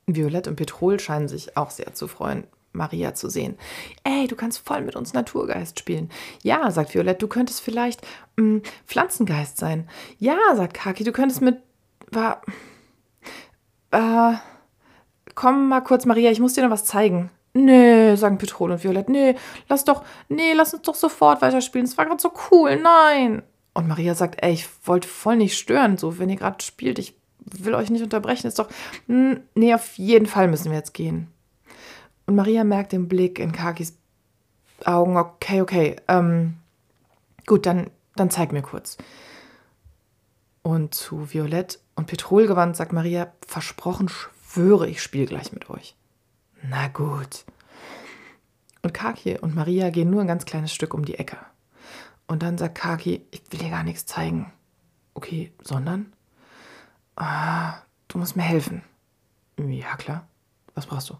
Violett 0.07 0.49
und 0.49 0.57
Petrol 0.57 1.01
scheinen 1.01 1.29
sich 1.29 1.57
auch 1.57 1.71
sehr 1.71 1.95
zu 1.95 2.09
freuen, 2.09 2.45
Maria 2.73 3.15
zu 3.15 3.29
sehen. 3.29 3.57
Ey, 4.03 4.27
du 4.27 4.37
kannst 4.37 4.59
voll 4.59 4.83
mit 4.83 4.97
uns 4.97 5.13
Naturgeist 5.13 5.79
spielen. 5.79 6.11
Ja, 6.43 6.71
sagt 6.71 6.95
Violett, 6.95 7.23
du 7.23 7.29
könntest 7.29 7.61
vielleicht 7.61 8.03
mh, 8.37 8.45
mm, 8.45 8.63
Pflanzengeist 8.87 9.57
sein. 9.57 9.89
Ja, 10.19 10.39
sagt 10.55 10.75
Kaki, 10.75 11.05
du 11.05 11.13
könntest 11.13 11.41
mit. 11.41 11.59
War. 12.11 12.43
Äh, 13.91 14.35
komm 15.35 15.69
mal 15.69 15.81
kurz, 15.81 16.05
Maria, 16.05 16.31
ich 16.31 16.41
muss 16.41 16.55
dir 16.55 16.63
noch 16.63 16.71
was 16.71 16.85
zeigen. 16.85 17.31
Nee, 17.55 18.17
sagen 18.17 18.39
Petrol 18.39 18.73
und 18.73 18.83
Violett. 18.83 19.09
Nee, 19.09 19.37
lass 19.69 19.85
doch. 19.85 20.05
Nee, 20.29 20.53
lass 20.55 20.75
uns 20.75 20.83
doch 20.83 20.97
sofort 20.97 21.41
weiterspielen. 21.41 21.87
Es 21.87 21.97
war 21.97 22.05
gerade 22.05 22.21
so 22.21 22.33
cool. 22.51 22.77
Nein. 22.77 23.43
Und 23.75 23.89
Maria 23.89 24.15
sagt, 24.15 24.43
ey, 24.43 24.53
ich 24.53 24.69
wollte 24.85 25.09
voll 25.09 25.37
nicht 25.37 25.57
stören, 25.57 25.97
so, 25.97 26.19
wenn 26.19 26.31
ihr 26.31 26.37
gerade 26.37 26.63
spielt. 26.63 26.99
Ich 26.99 27.15
will 27.45 27.75
euch 27.75 27.91
nicht 27.91 28.03
unterbrechen. 28.03 28.47
Ist 28.47 28.59
doch. 28.59 28.69
Nee, 29.07 29.75
auf 29.75 29.97
jeden 29.99 30.27
Fall 30.27 30.49
müssen 30.49 30.71
wir 30.71 30.79
jetzt 30.79 30.95
gehen. 30.95 31.29
Und 32.27 32.37
Maria 32.37 32.65
merkt 32.65 32.93
den 32.93 33.09
Blick 33.09 33.39
in 33.39 33.53
Kakis 33.53 33.97
Augen. 34.85 35.17
Okay, 35.17 35.61
okay. 35.61 35.97
Ähm, 36.09 36.57
gut, 37.47 37.67
dann, 37.67 37.91
dann 38.17 38.31
zeig 38.31 38.53
mir 38.53 38.63
kurz. 38.63 38.97
Und 40.63 40.95
zu 40.95 41.33
Violett 41.33 41.79
und 41.95 42.07
Petrol 42.07 42.47
gewandt 42.47 42.77
sagt 42.77 42.93
Maria, 42.93 43.33
versprochen 43.47 44.09
schwöre, 44.09 44.89
ich 44.89 45.03
spiele 45.03 45.27
gleich 45.27 45.53
mit 45.53 45.69
euch. 45.69 45.95
Na 46.63 46.89
gut. 46.89 47.45
Und 48.83 48.95
Kaki 48.95 49.39
und 49.39 49.55
Maria 49.55 49.91
gehen 49.91 50.11
nur 50.11 50.23
ein 50.23 50.27
ganz 50.27 50.45
kleines 50.45 50.73
Stück 50.73 50.95
um 50.95 51.05
die 51.05 51.15
Ecke. 51.19 51.37
Und 52.27 52.43
dann 52.43 52.59
sagt 52.59 52.77
Kaki, 52.77 53.27
ich 53.31 53.43
will 53.51 53.59
dir 53.59 53.71
gar 53.71 53.83
nichts 53.83 54.07
zeigen. 54.07 54.53
Okay, 55.13 55.53
sondern? 55.63 56.13
Ah, 57.17 57.75
du 58.09 58.19
musst 58.19 58.37
mir 58.37 58.43
helfen. 58.43 58.83
Ja, 59.59 59.97
klar. 59.97 60.27
Was 60.75 60.87
brauchst 60.87 61.11
du? 61.11 61.17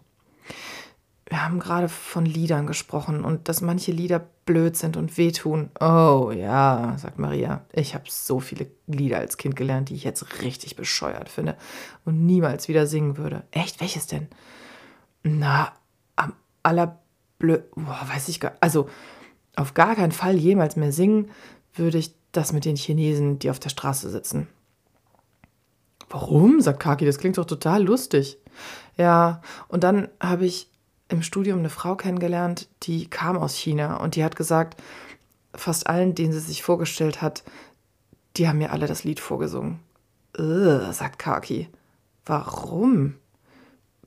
wir 1.27 1.43
haben 1.43 1.59
gerade 1.59 1.89
von 1.89 2.25
Liedern 2.25 2.67
gesprochen 2.67 3.25
und 3.25 3.49
dass 3.49 3.61
manche 3.61 3.91
Lieder 3.91 4.19
blöd 4.45 4.77
sind 4.77 4.95
und 4.95 5.17
wehtun. 5.17 5.71
Oh 5.79 6.31
ja, 6.31 6.95
sagt 6.97 7.17
Maria. 7.17 7.65
Ich 7.73 7.95
habe 7.95 8.05
so 8.07 8.39
viele 8.39 8.67
Lieder 8.85 9.17
als 9.17 9.37
Kind 9.37 9.55
gelernt, 9.55 9.89
die 9.89 9.95
ich 9.95 10.03
jetzt 10.03 10.43
richtig 10.43 10.75
bescheuert 10.75 11.29
finde 11.29 11.57
und 12.05 12.25
niemals 12.25 12.67
wieder 12.67 12.85
singen 12.85 13.17
würde. 13.17 13.43
Echt? 13.49 13.81
Welches 13.81 14.05
denn? 14.05 14.27
Na, 15.23 15.73
am 16.15 16.33
allerblöd. 16.61 17.71
Boah, 17.75 18.07
weiß 18.07 18.29
ich 18.29 18.39
gar 18.39 18.53
Also, 18.59 18.87
auf 19.55 19.73
gar 19.73 19.95
keinen 19.95 20.11
Fall 20.11 20.35
jemals 20.35 20.75
mehr 20.75 20.91
singen 20.91 21.31
würde 21.73 21.97
ich 21.97 22.13
das 22.33 22.53
mit 22.53 22.65
den 22.65 22.75
Chinesen, 22.75 23.39
die 23.39 23.49
auf 23.49 23.59
der 23.59 23.69
Straße 23.69 24.09
sitzen. 24.11 24.47
Warum? 26.09 26.61
sagt 26.61 26.79
Kaki, 26.79 27.05
das 27.05 27.17
klingt 27.17 27.37
doch 27.37 27.45
total 27.45 27.83
lustig. 27.83 28.37
Ja, 28.97 29.41
und 29.67 29.83
dann 29.83 30.07
habe 30.19 30.45
ich 30.45 30.69
im 31.09 31.21
Studium 31.21 31.59
eine 31.59 31.69
Frau 31.69 31.95
kennengelernt, 31.95 32.67
die 32.83 33.07
kam 33.07 33.37
aus 33.37 33.55
China 33.55 33.97
und 33.97 34.15
die 34.15 34.23
hat 34.23 34.35
gesagt, 34.35 34.81
fast 35.53 35.87
allen, 35.87 36.15
denen 36.15 36.33
sie 36.33 36.39
sich 36.39 36.63
vorgestellt 36.63 37.21
hat, 37.21 37.43
die 38.37 38.47
haben 38.47 38.57
mir 38.57 38.71
alle 38.71 38.87
das 38.87 39.03
Lied 39.03 39.19
vorgesungen. 39.19 39.79
Ugh, 40.37 40.91
sagt 40.91 41.19
Kaki. 41.19 41.69
Warum? 42.25 43.15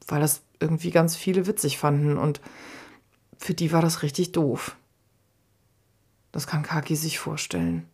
Weil 0.06 0.20
das 0.20 0.42
irgendwie 0.60 0.90
ganz 0.90 1.16
viele 1.16 1.46
witzig 1.46 1.78
fanden 1.78 2.18
und 2.18 2.40
für 3.38 3.54
die 3.54 3.72
war 3.72 3.80
das 3.80 4.02
richtig 4.02 4.32
doof. 4.32 4.76
Das 6.32 6.46
kann 6.46 6.62
Kaki 6.62 6.96
sich 6.96 7.18
vorstellen. 7.18 7.86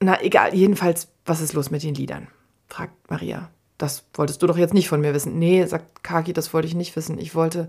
Na, 0.00 0.22
egal, 0.22 0.54
jedenfalls, 0.54 1.08
was 1.24 1.40
ist 1.40 1.54
los 1.54 1.70
mit 1.70 1.82
den 1.82 1.94
Liedern? 1.94 2.28
fragt 2.68 3.10
Maria. 3.10 3.50
Das 3.78 4.04
wolltest 4.14 4.42
du 4.42 4.46
doch 4.46 4.58
jetzt 4.58 4.74
nicht 4.74 4.88
von 4.88 5.00
mir 5.00 5.14
wissen. 5.14 5.38
Nee, 5.38 5.64
sagt 5.66 6.02
Kaki, 6.02 6.32
das 6.32 6.52
wollte 6.52 6.68
ich 6.68 6.74
nicht 6.74 6.94
wissen. 6.96 7.18
Ich 7.18 7.34
wollte, 7.34 7.68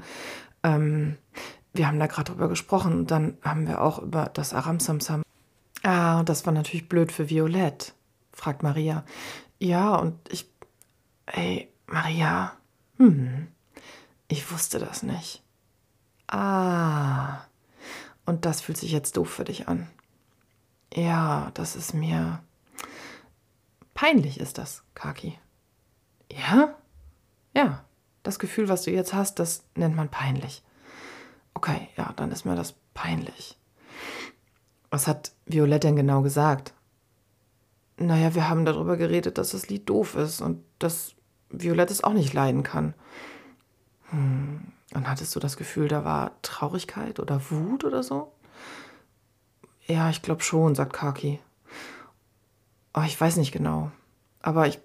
ähm, 0.64 1.18
wir 1.74 1.88
haben 1.88 2.00
da 2.00 2.08
gerade 2.08 2.32
drüber 2.32 2.50
gesprochen 2.50 2.94
und 2.94 3.12
dann 3.12 3.38
haben 3.44 3.68
wir 3.68 3.82
auch 3.82 4.00
über 4.00 4.30
das 4.34 4.54
Aramsamsam. 4.54 5.24
Ah, 5.84 6.20
und 6.20 6.30
das 6.30 6.46
war 6.46 6.54
natürlich 6.54 6.90
blöd 6.90 7.12
für 7.12 7.30
Violett, 7.30 7.94
fragt 8.34 8.64
Maria. 8.64 9.06
Ja, 9.60 9.96
und 9.96 10.16
ich, 10.30 10.50
ey, 11.28 11.70
Maria, 11.88 12.54
hm, 12.98 13.48
ich 14.28 14.52
wusste 14.52 14.80
das 14.80 15.04
nicht. 15.04 15.44
Ah, 16.28 17.42
und 18.26 18.46
das 18.46 18.62
fühlt 18.62 18.78
sich 18.78 18.92
jetzt 18.92 19.16
doof 19.16 19.30
für 19.30 19.46
dich 19.46 19.68
an. 19.68 19.88
Ja, 20.94 21.52
das 21.54 21.76
ist 21.76 21.94
mir 21.94 22.42
peinlich, 23.94 24.40
ist 24.40 24.58
das, 24.58 24.84
Kaki. 24.96 25.38
Ja? 26.32 26.76
Ja, 27.56 27.84
das 28.24 28.40
Gefühl, 28.40 28.70
was 28.70 28.84
du 28.84 28.92
jetzt 28.92 29.14
hast, 29.14 29.40
das 29.40 29.64
nennt 29.76 29.96
man 29.96 30.10
peinlich. 30.10 30.64
Okay, 31.54 31.90
ja, 31.98 32.14
dann 32.16 32.32
ist 32.32 32.46
mir 32.46 32.56
das 32.56 32.76
peinlich. 32.94 33.58
Was 34.90 35.08
hat 35.08 35.34
Violette 35.46 35.88
denn 35.88 35.96
genau 35.96 36.22
gesagt? 36.22 36.74
Naja, 37.98 38.34
wir 38.34 38.50
haben 38.50 38.66
darüber 38.66 38.98
geredet, 38.98 39.38
dass 39.38 39.52
das 39.52 39.68
Lied 39.70 39.90
doof 39.90 40.16
ist 40.16 40.42
und 40.42 40.64
dass 40.80 41.16
Violette 41.50 41.92
es 41.92 42.04
auch 42.04 42.14
nicht 42.14 42.34
leiden 42.34 42.64
kann. 42.64 42.94
Hm. 44.10 44.72
Und 44.94 45.08
hattest 45.08 45.36
du 45.36 45.40
das 45.40 45.58
Gefühl, 45.58 45.88
da 45.88 46.04
war 46.04 46.42
Traurigkeit 46.42 47.20
oder 47.20 47.42
Wut 47.52 47.84
oder 47.84 48.02
so? 48.02 48.32
Ja, 49.90 50.10
ich 50.12 50.22
glaube 50.22 50.44
schon, 50.44 50.76
sagt 50.76 50.94
Kaki. 50.94 51.40
Oh, 52.94 53.02
ich 53.06 53.20
weiß 53.20 53.38
nicht 53.38 53.52
genau. 53.52 53.92
Aber 54.42 54.68
ich. 54.68 54.80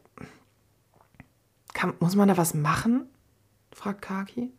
Kann, 1.74 1.92
muss 2.00 2.16
man 2.16 2.28
da 2.28 2.36
was 2.36 2.54
machen? 2.54 3.06
fragt 3.72 4.00
Kaki. 4.02 4.50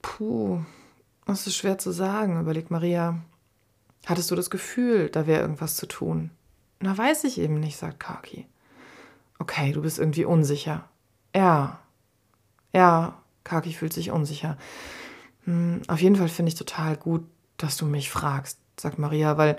Puh, 0.00 0.60
das 1.24 1.46
ist 1.46 1.56
schwer 1.56 1.78
zu 1.78 1.90
sagen, 1.90 2.40
überlegt 2.40 2.70
Maria. 2.70 3.20
Hattest 4.04 4.30
du 4.30 4.36
das 4.36 4.50
Gefühl, 4.50 5.08
da 5.08 5.26
wäre 5.26 5.40
irgendwas 5.40 5.74
zu 5.74 5.86
tun? 5.86 6.30
Na, 6.78 6.96
weiß 6.96 7.24
ich 7.24 7.38
eben 7.38 7.58
nicht, 7.58 7.76
sagt 7.76 7.98
Kaki. 7.98 8.46
Okay, 9.40 9.72
du 9.72 9.82
bist 9.82 9.98
irgendwie 9.98 10.24
unsicher. 10.24 10.88
Ja. 11.34 11.80
Ja, 12.72 13.20
Kaki 13.42 13.72
fühlt 13.72 13.92
sich 13.92 14.12
unsicher. 14.12 14.56
Hm, 15.44 15.82
auf 15.88 16.00
jeden 16.00 16.16
Fall 16.16 16.28
finde 16.28 16.50
ich 16.50 16.54
total 16.54 16.96
gut, 16.96 17.24
dass 17.56 17.76
du 17.76 17.86
mich 17.86 18.10
fragst, 18.10 18.60
sagt 18.80 18.98
Maria, 18.98 19.38
weil, 19.38 19.56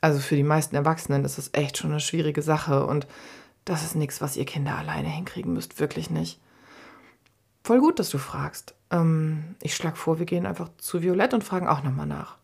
also 0.00 0.18
für 0.20 0.36
die 0.36 0.42
meisten 0.42 0.76
Erwachsenen 0.76 1.24
ist 1.24 1.38
das 1.38 1.50
echt 1.52 1.78
schon 1.78 1.90
eine 1.90 2.00
schwierige 2.00 2.42
Sache 2.42 2.86
und 2.86 3.06
das 3.64 3.84
ist 3.84 3.94
nichts, 3.94 4.20
was 4.20 4.36
ihr 4.36 4.46
Kinder 4.46 4.76
alleine 4.76 5.08
hinkriegen 5.08 5.52
müsst, 5.52 5.80
wirklich 5.80 6.10
nicht. 6.10 6.40
Voll 7.62 7.80
gut, 7.80 7.98
dass 7.98 8.10
du 8.10 8.18
fragst. 8.18 8.74
Ähm, 8.90 9.54
ich 9.62 9.76
schlage 9.76 9.96
vor, 9.96 10.18
wir 10.18 10.26
gehen 10.26 10.46
einfach 10.46 10.70
zu 10.78 11.02
Violett 11.02 11.34
und 11.34 11.44
fragen 11.44 11.68
auch 11.68 11.82
nochmal 11.82 12.06
nach. 12.06 12.36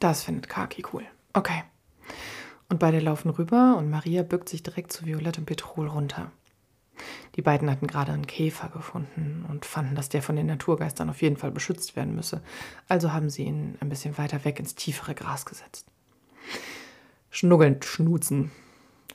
Das 0.00 0.22
findet 0.22 0.48
Kaki 0.48 0.84
cool. 0.92 1.04
Okay. 1.32 1.64
Und 2.68 2.78
beide 2.78 3.00
laufen 3.00 3.30
rüber 3.30 3.76
und 3.76 3.90
Maria 3.90 4.22
bückt 4.22 4.48
sich 4.48 4.62
direkt 4.62 4.92
zu 4.92 5.06
Violett 5.06 5.38
und 5.38 5.46
Petrol 5.46 5.88
runter. 5.88 6.30
Die 7.36 7.42
beiden 7.42 7.70
hatten 7.70 7.86
gerade 7.86 8.12
einen 8.12 8.26
Käfer 8.26 8.70
gefunden 8.70 9.44
und 9.48 9.66
fanden, 9.66 9.94
dass 9.94 10.08
der 10.08 10.22
von 10.22 10.36
den 10.36 10.46
Naturgeistern 10.46 11.10
auf 11.10 11.20
jeden 11.20 11.36
Fall 11.36 11.50
beschützt 11.50 11.94
werden 11.94 12.14
müsse. 12.14 12.42
Also 12.88 13.12
haben 13.12 13.28
sie 13.28 13.44
ihn 13.44 13.76
ein 13.80 13.90
bisschen 13.90 14.16
weiter 14.16 14.44
weg 14.44 14.58
ins 14.58 14.74
tiefere 14.74 15.14
Gras 15.14 15.44
gesetzt. 15.44 15.86
Schnuggeln, 17.30 17.82
schnutzen, 17.82 18.50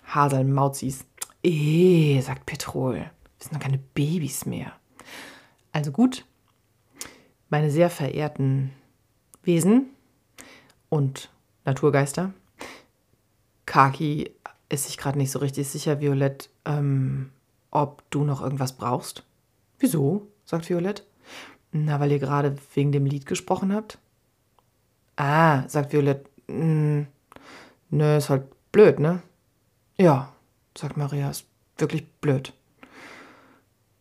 haseln, 0.05 0.53
Mauzis. 0.53 1.05
Eh, 1.43 2.21
sagt 2.21 2.45
Petrol. 2.45 2.97
Wir 2.97 3.09
sind 3.39 3.53
noch 3.53 3.59
keine 3.59 3.79
Babys 3.79 4.45
mehr. 4.45 4.73
Also 5.71 5.91
gut, 5.91 6.25
meine 7.49 7.71
sehr 7.71 7.89
verehrten 7.89 8.71
Wesen 9.41 9.87
und 10.89 11.31
Naturgeister. 11.65 12.33
Kaki 13.65 14.31
ist 14.69 14.85
sich 14.85 14.97
gerade 14.97 15.17
nicht 15.17 15.31
so 15.31 15.39
richtig 15.39 15.67
sicher, 15.67 15.99
Violett. 15.99 16.51
Ähm, 16.65 17.31
ob 17.71 18.03
du 18.11 18.23
noch 18.23 18.41
irgendwas 18.41 18.73
brauchst. 18.73 19.23
Wieso? 19.79 20.27
sagt 20.45 20.69
Violett. 20.69 21.05
Na, 21.71 21.99
weil 21.99 22.11
ihr 22.11 22.19
gerade 22.19 22.57
wegen 22.75 22.91
dem 22.91 23.05
Lied 23.05 23.25
gesprochen 23.25 23.73
habt. 23.73 23.97
Ah, 25.15 25.67
sagt 25.67 25.93
Violett. 25.93 26.29
Hm, 26.47 27.07
nö, 27.89 28.17
ist 28.17 28.29
halt 28.29 28.43
blöd, 28.71 28.99
ne? 28.99 29.21
Ja, 29.97 30.33
sagt 30.77 30.97
Maria, 30.97 31.29
ist 31.29 31.45
wirklich 31.77 32.07
blöd. 32.19 32.53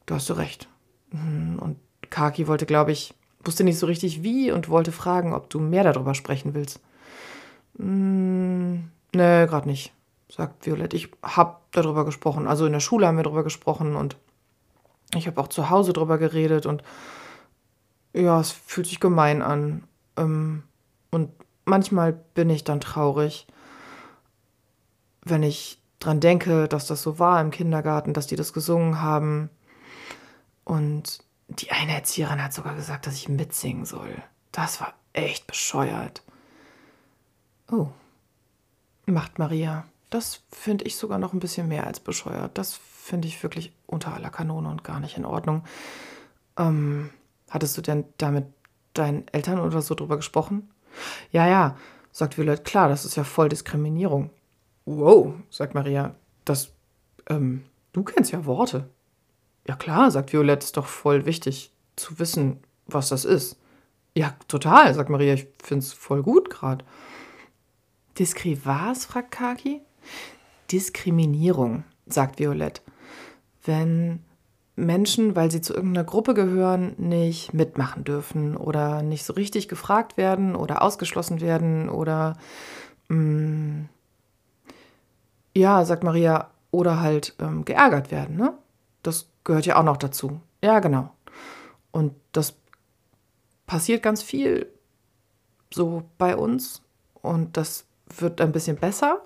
Du 0.06 0.14
hast 0.14 0.28
du 0.28 0.34
recht. 0.34 0.68
Hm, 1.12 1.58
und 1.60 1.78
Kaki 2.10 2.48
wollte, 2.48 2.66
glaube 2.66 2.90
ich, 2.90 3.14
wusste 3.44 3.62
nicht 3.62 3.78
so 3.78 3.86
richtig 3.86 4.24
wie 4.24 4.50
und 4.50 4.68
wollte 4.68 4.90
fragen, 4.90 5.32
ob 5.32 5.48
du 5.48 5.60
mehr 5.60 5.84
darüber 5.84 6.14
sprechen 6.14 6.54
willst. 6.54 6.80
Hm, 7.78 8.90
nö, 9.14 9.46
gerade 9.46 9.68
nicht 9.68 9.92
sagt 10.30 10.66
Violette. 10.66 10.96
Ich 10.96 11.10
habe 11.22 11.56
darüber 11.72 12.04
gesprochen. 12.04 12.46
Also 12.46 12.66
in 12.66 12.72
der 12.72 12.80
Schule 12.80 13.06
haben 13.06 13.16
wir 13.16 13.24
darüber 13.24 13.44
gesprochen 13.44 13.96
und 13.96 14.16
ich 15.14 15.26
habe 15.26 15.40
auch 15.40 15.48
zu 15.48 15.70
Hause 15.70 15.92
darüber 15.92 16.18
geredet 16.18 16.66
und 16.66 16.82
ja, 18.12 18.40
es 18.40 18.50
fühlt 18.50 18.86
sich 18.86 19.00
gemein 19.00 19.42
an. 19.42 19.84
Ähm, 20.16 20.64
und 21.10 21.30
manchmal 21.64 22.12
bin 22.12 22.50
ich 22.50 22.64
dann 22.64 22.80
traurig, 22.80 23.46
wenn 25.22 25.42
ich 25.42 25.80
dran 25.98 26.20
denke, 26.20 26.68
dass 26.68 26.86
das 26.86 27.02
so 27.02 27.18
war 27.18 27.40
im 27.40 27.50
Kindergarten, 27.50 28.14
dass 28.14 28.26
die 28.26 28.36
das 28.36 28.52
gesungen 28.52 29.00
haben. 29.00 29.50
Und 30.64 31.20
die 31.48 31.70
eine 31.72 31.94
Erzieherin 31.94 32.42
hat 32.42 32.52
sogar 32.52 32.74
gesagt, 32.74 33.06
dass 33.06 33.14
ich 33.14 33.28
mitsingen 33.28 33.84
soll. 33.84 34.22
Das 34.52 34.80
war 34.80 34.94
echt 35.12 35.46
bescheuert. 35.46 36.22
Oh, 37.70 37.88
macht 39.06 39.38
Maria. 39.38 39.84
Das 40.10 40.42
finde 40.50 40.84
ich 40.84 40.96
sogar 40.96 41.18
noch 41.18 41.32
ein 41.32 41.40
bisschen 41.40 41.68
mehr 41.68 41.86
als 41.86 42.00
bescheuert. 42.00 42.58
Das 42.58 42.74
finde 42.74 43.28
ich 43.28 43.42
wirklich 43.42 43.72
unter 43.86 44.12
aller 44.12 44.30
Kanone 44.30 44.68
und 44.68 44.84
gar 44.84 45.00
nicht 45.00 45.16
in 45.16 45.24
Ordnung. 45.24 45.64
Ähm, 46.58 47.10
hattest 47.48 47.76
du 47.76 47.80
denn 47.80 48.04
da 48.18 48.30
mit 48.30 48.46
deinen 48.94 49.26
Eltern 49.28 49.60
oder 49.60 49.82
so 49.82 49.94
drüber 49.94 50.16
gesprochen? 50.16 50.70
Ja, 51.30 51.46
ja, 51.46 51.76
sagt 52.12 52.36
Violette, 52.36 52.62
klar, 52.62 52.88
das 52.88 53.04
ist 53.04 53.16
ja 53.16 53.24
voll 53.24 53.48
Diskriminierung. 53.48 54.30
Wow, 54.84 55.34
sagt 55.50 55.74
Maria, 55.74 56.14
das, 56.44 56.72
ähm, 57.28 57.64
du 57.92 58.02
kennst 58.02 58.32
ja 58.32 58.44
Worte. 58.44 58.88
Ja 59.66 59.76
klar, 59.76 60.10
sagt 60.10 60.32
Violette, 60.32 60.64
ist 60.64 60.76
doch 60.76 60.86
voll 60.86 61.26
wichtig 61.26 61.72
zu 61.96 62.18
wissen, 62.18 62.60
was 62.86 63.08
das 63.10 63.24
ist. 63.24 63.58
Ja, 64.14 64.34
total, 64.48 64.92
sagt 64.94 65.10
Maria, 65.10 65.34
ich 65.34 65.46
finde 65.62 65.84
es 65.84 65.92
voll 65.92 66.22
gut 66.22 66.50
gerade. 66.50 66.84
Diskri 68.18 68.58
was? 68.64 69.04
fragt 69.04 69.30
Kaki. 69.30 69.82
Diskriminierung, 70.70 71.84
sagt 72.06 72.38
Violette. 72.38 72.82
Wenn 73.64 74.20
Menschen, 74.76 75.36
weil 75.36 75.50
sie 75.50 75.60
zu 75.60 75.74
irgendeiner 75.74 76.04
Gruppe 76.04 76.34
gehören, 76.34 76.94
nicht 76.96 77.52
mitmachen 77.52 78.04
dürfen 78.04 78.56
oder 78.56 79.02
nicht 79.02 79.24
so 79.24 79.32
richtig 79.34 79.68
gefragt 79.68 80.16
werden 80.16 80.56
oder 80.56 80.82
ausgeschlossen 80.82 81.40
werden 81.40 81.88
oder 81.88 82.36
mh, 83.08 83.16
mm, 83.16 83.88
ja, 85.54 85.84
sagt 85.84 86.04
Maria, 86.04 86.50
oder 86.70 87.00
halt 87.00 87.34
ähm, 87.40 87.64
geärgert 87.64 88.10
werden, 88.10 88.36
ne? 88.36 88.54
Das 89.02 89.28
gehört 89.44 89.66
ja 89.66 89.76
auch 89.76 89.82
noch 89.82 89.96
dazu. 89.96 90.40
Ja, 90.62 90.78
genau. 90.78 91.10
Und 91.90 92.14
das 92.32 92.54
passiert 93.66 94.02
ganz 94.02 94.22
viel 94.22 94.66
so 95.72 96.04
bei 96.18 96.36
uns 96.36 96.82
und 97.22 97.56
das 97.56 97.86
wird 98.18 98.40
ein 98.40 98.52
bisschen 98.52 98.76
besser, 98.76 99.22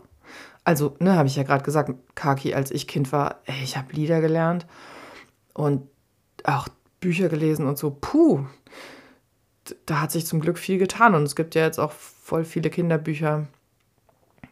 also, 0.65 0.97
ne, 0.99 1.17
habe 1.17 1.29
ich 1.29 1.37
ja 1.37 1.43
gerade 1.43 1.63
gesagt, 1.63 1.93
Kaki, 2.15 2.55
als 2.55 2.71
ich 2.71 2.89
Kind 2.89 3.13
war, 3.13 3.41
ey, 3.45 3.63
ich 3.63 3.77
habe 3.77 3.93
Lieder 3.93 4.21
gelernt 4.21 4.67
und 5.53 5.89
auch 6.45 6.69
Bücher 7.01 7.29
gelesen 7.29 7.67
und 7.67 7.79
so. 7.79 7.91
Puh, 8.01 8.47
da 9.87 10.01
hat 10.01 10.11
sich 10.11 10.27
zum 10.27 10.41
Glück 10.41 10.59
viel 10.59 10.79
getan. 10.79 11.15
Und 11.15 11.25
es 11.25 11.37
gibt 11.37 11.55
ja 11.55 11.63
jetzt 11.63 11.79
auch 11.79 11.93
voll 11.93 12.45
viele 12.45 12.71
Kinderbücher, 12.71 13.47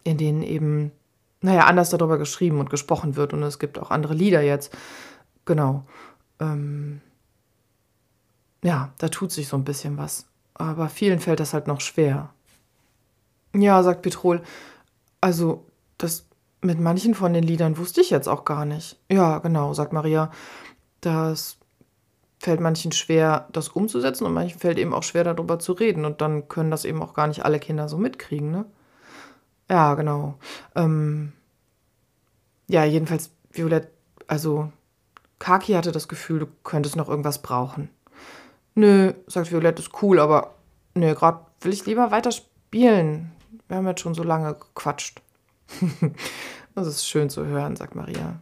in 0.05 0.19
denen 0.19 0.43
eben, 0.43 0.93
naja, 1.41 1.65
anders 1.65 1.91
darüber 1.91 2.19
geschrieben 2.19 2.61
und 2.61 2.71
gesprochen 2.71 3.17
wird. 3.17 3.33
Und 3.33 3.43
es 3.43 3.59
gibt 3.59 3.79
auch 3.79 3.91
andere 3.91 4.15
Lieder 4.15 4.43
jetzt. 4.43 4.77
Genau. 5.45 5.85
Ähm, 6.41 7.01
ja, 8.63 8.93
da 8.99 9.09
tut 9.09 9.33
sich 9.33 9.49
so 9.49 9.57
ein 9.57 9.65
bisschen 9.65 9.97
was. 9.99 10.27
Aber 10.55 10.89
vielen 10.89 11.21
fällt 11.21 11.41
das 11.41 11.55
halt 11.55 11.67
noch 11.67 11.81
schwer. 11.81 12.31
Ja, 13.55 13.83
sagt 13.83 14.03
Petrol. 14.03 14.43
Also, 15.21 15.67
das 16.03 16.27
mit 16.61 16.81
manchen 16.81 17.15
von 17.15 17.33
den 17.33 17.43
Liedern 17.43 17.77
wusste 17.77 18.01
ich 18.01 18.11
jetzt 18.11 18.29
auch 18.29 18.45
gar 18.45 18.65
nicht. 18.65 18.99
Ja, 19.11 19.39
genau, 19.39 19.75
sagt 19.75 19.93
Maria. 19.93 20.31
Das 21.01 21.59
fällt 22.39 22.61
manchen 22.61 22.93
schwer, 22.93 23.49
das 23.53 23.69
umzusetzen 23.69 24.25
und 24.27 24.33
manchen 24.33 24.59
fällt 24.59 24.79
eben 24.79 24.95
auch 24.95 25.03
schwer, 25.03 25.25
darüber 25.25 25.59
zu 25.59 25.73
reden. 25.73 26.05
Und 26.05 26.21
dann 26.21 26.49
können 26.49 26.71
das 26.71 26.85
eben 26.85 27.03
auch 27.03 27.15
gar 27.15 27.27
nicht 27.27 27.45
alle 27.45 27.59
Kinder 27.59 27.89
so 27.89 27.99
mitkriegen, 27.99 28.51
ne? 28.51 28.65
Ja, 29.69 29.95
genau. 29.95 30.39
Ähm, 30.75 31.33
ja, 32.69 32.85
jedenfalls, 32.85 33.31
Violett, 33.53 33.89
also 34.27 34.73
Kaki 35.39 35.73
hatte 35.73 35.93
das 35.93 36.09
Gefühl, 36.09 36.41
du 36.41 36.47
könntest 36.65 36.97
noch 36.97 37.09
irgendwas 37.09 37.43
brauchen. 37.43 37.91
Nö, 38.75 39.13
sagt 39.27 39.51
Violett, 39.51 39.79
ist 39.79 40.03
cool, 40.03 40.19
aber 40.19 40.55
nö, 40.95 41.15
gerade 41.15 41.41
will 41.61 41.73
ich 41.73 41.87
lieber 41.87 42.11
weiter 42.11 42.33
spielen. 42.33 43.33
Wir 43.69 43.77
haben 43.77 43.87
jetzt 43.87 44.01
schon 44.01 44.15
so 44.15 44.23
lange 44.23 44.55
gequatscht. 44.55 45.23
das 46.75 46.87
ist 46.87 47.07
schön 47.09 47.31
zu 47.31 47.47
hören, 47.47 47.77
sagt 47.77 47.95
Maria. 47.95 48.41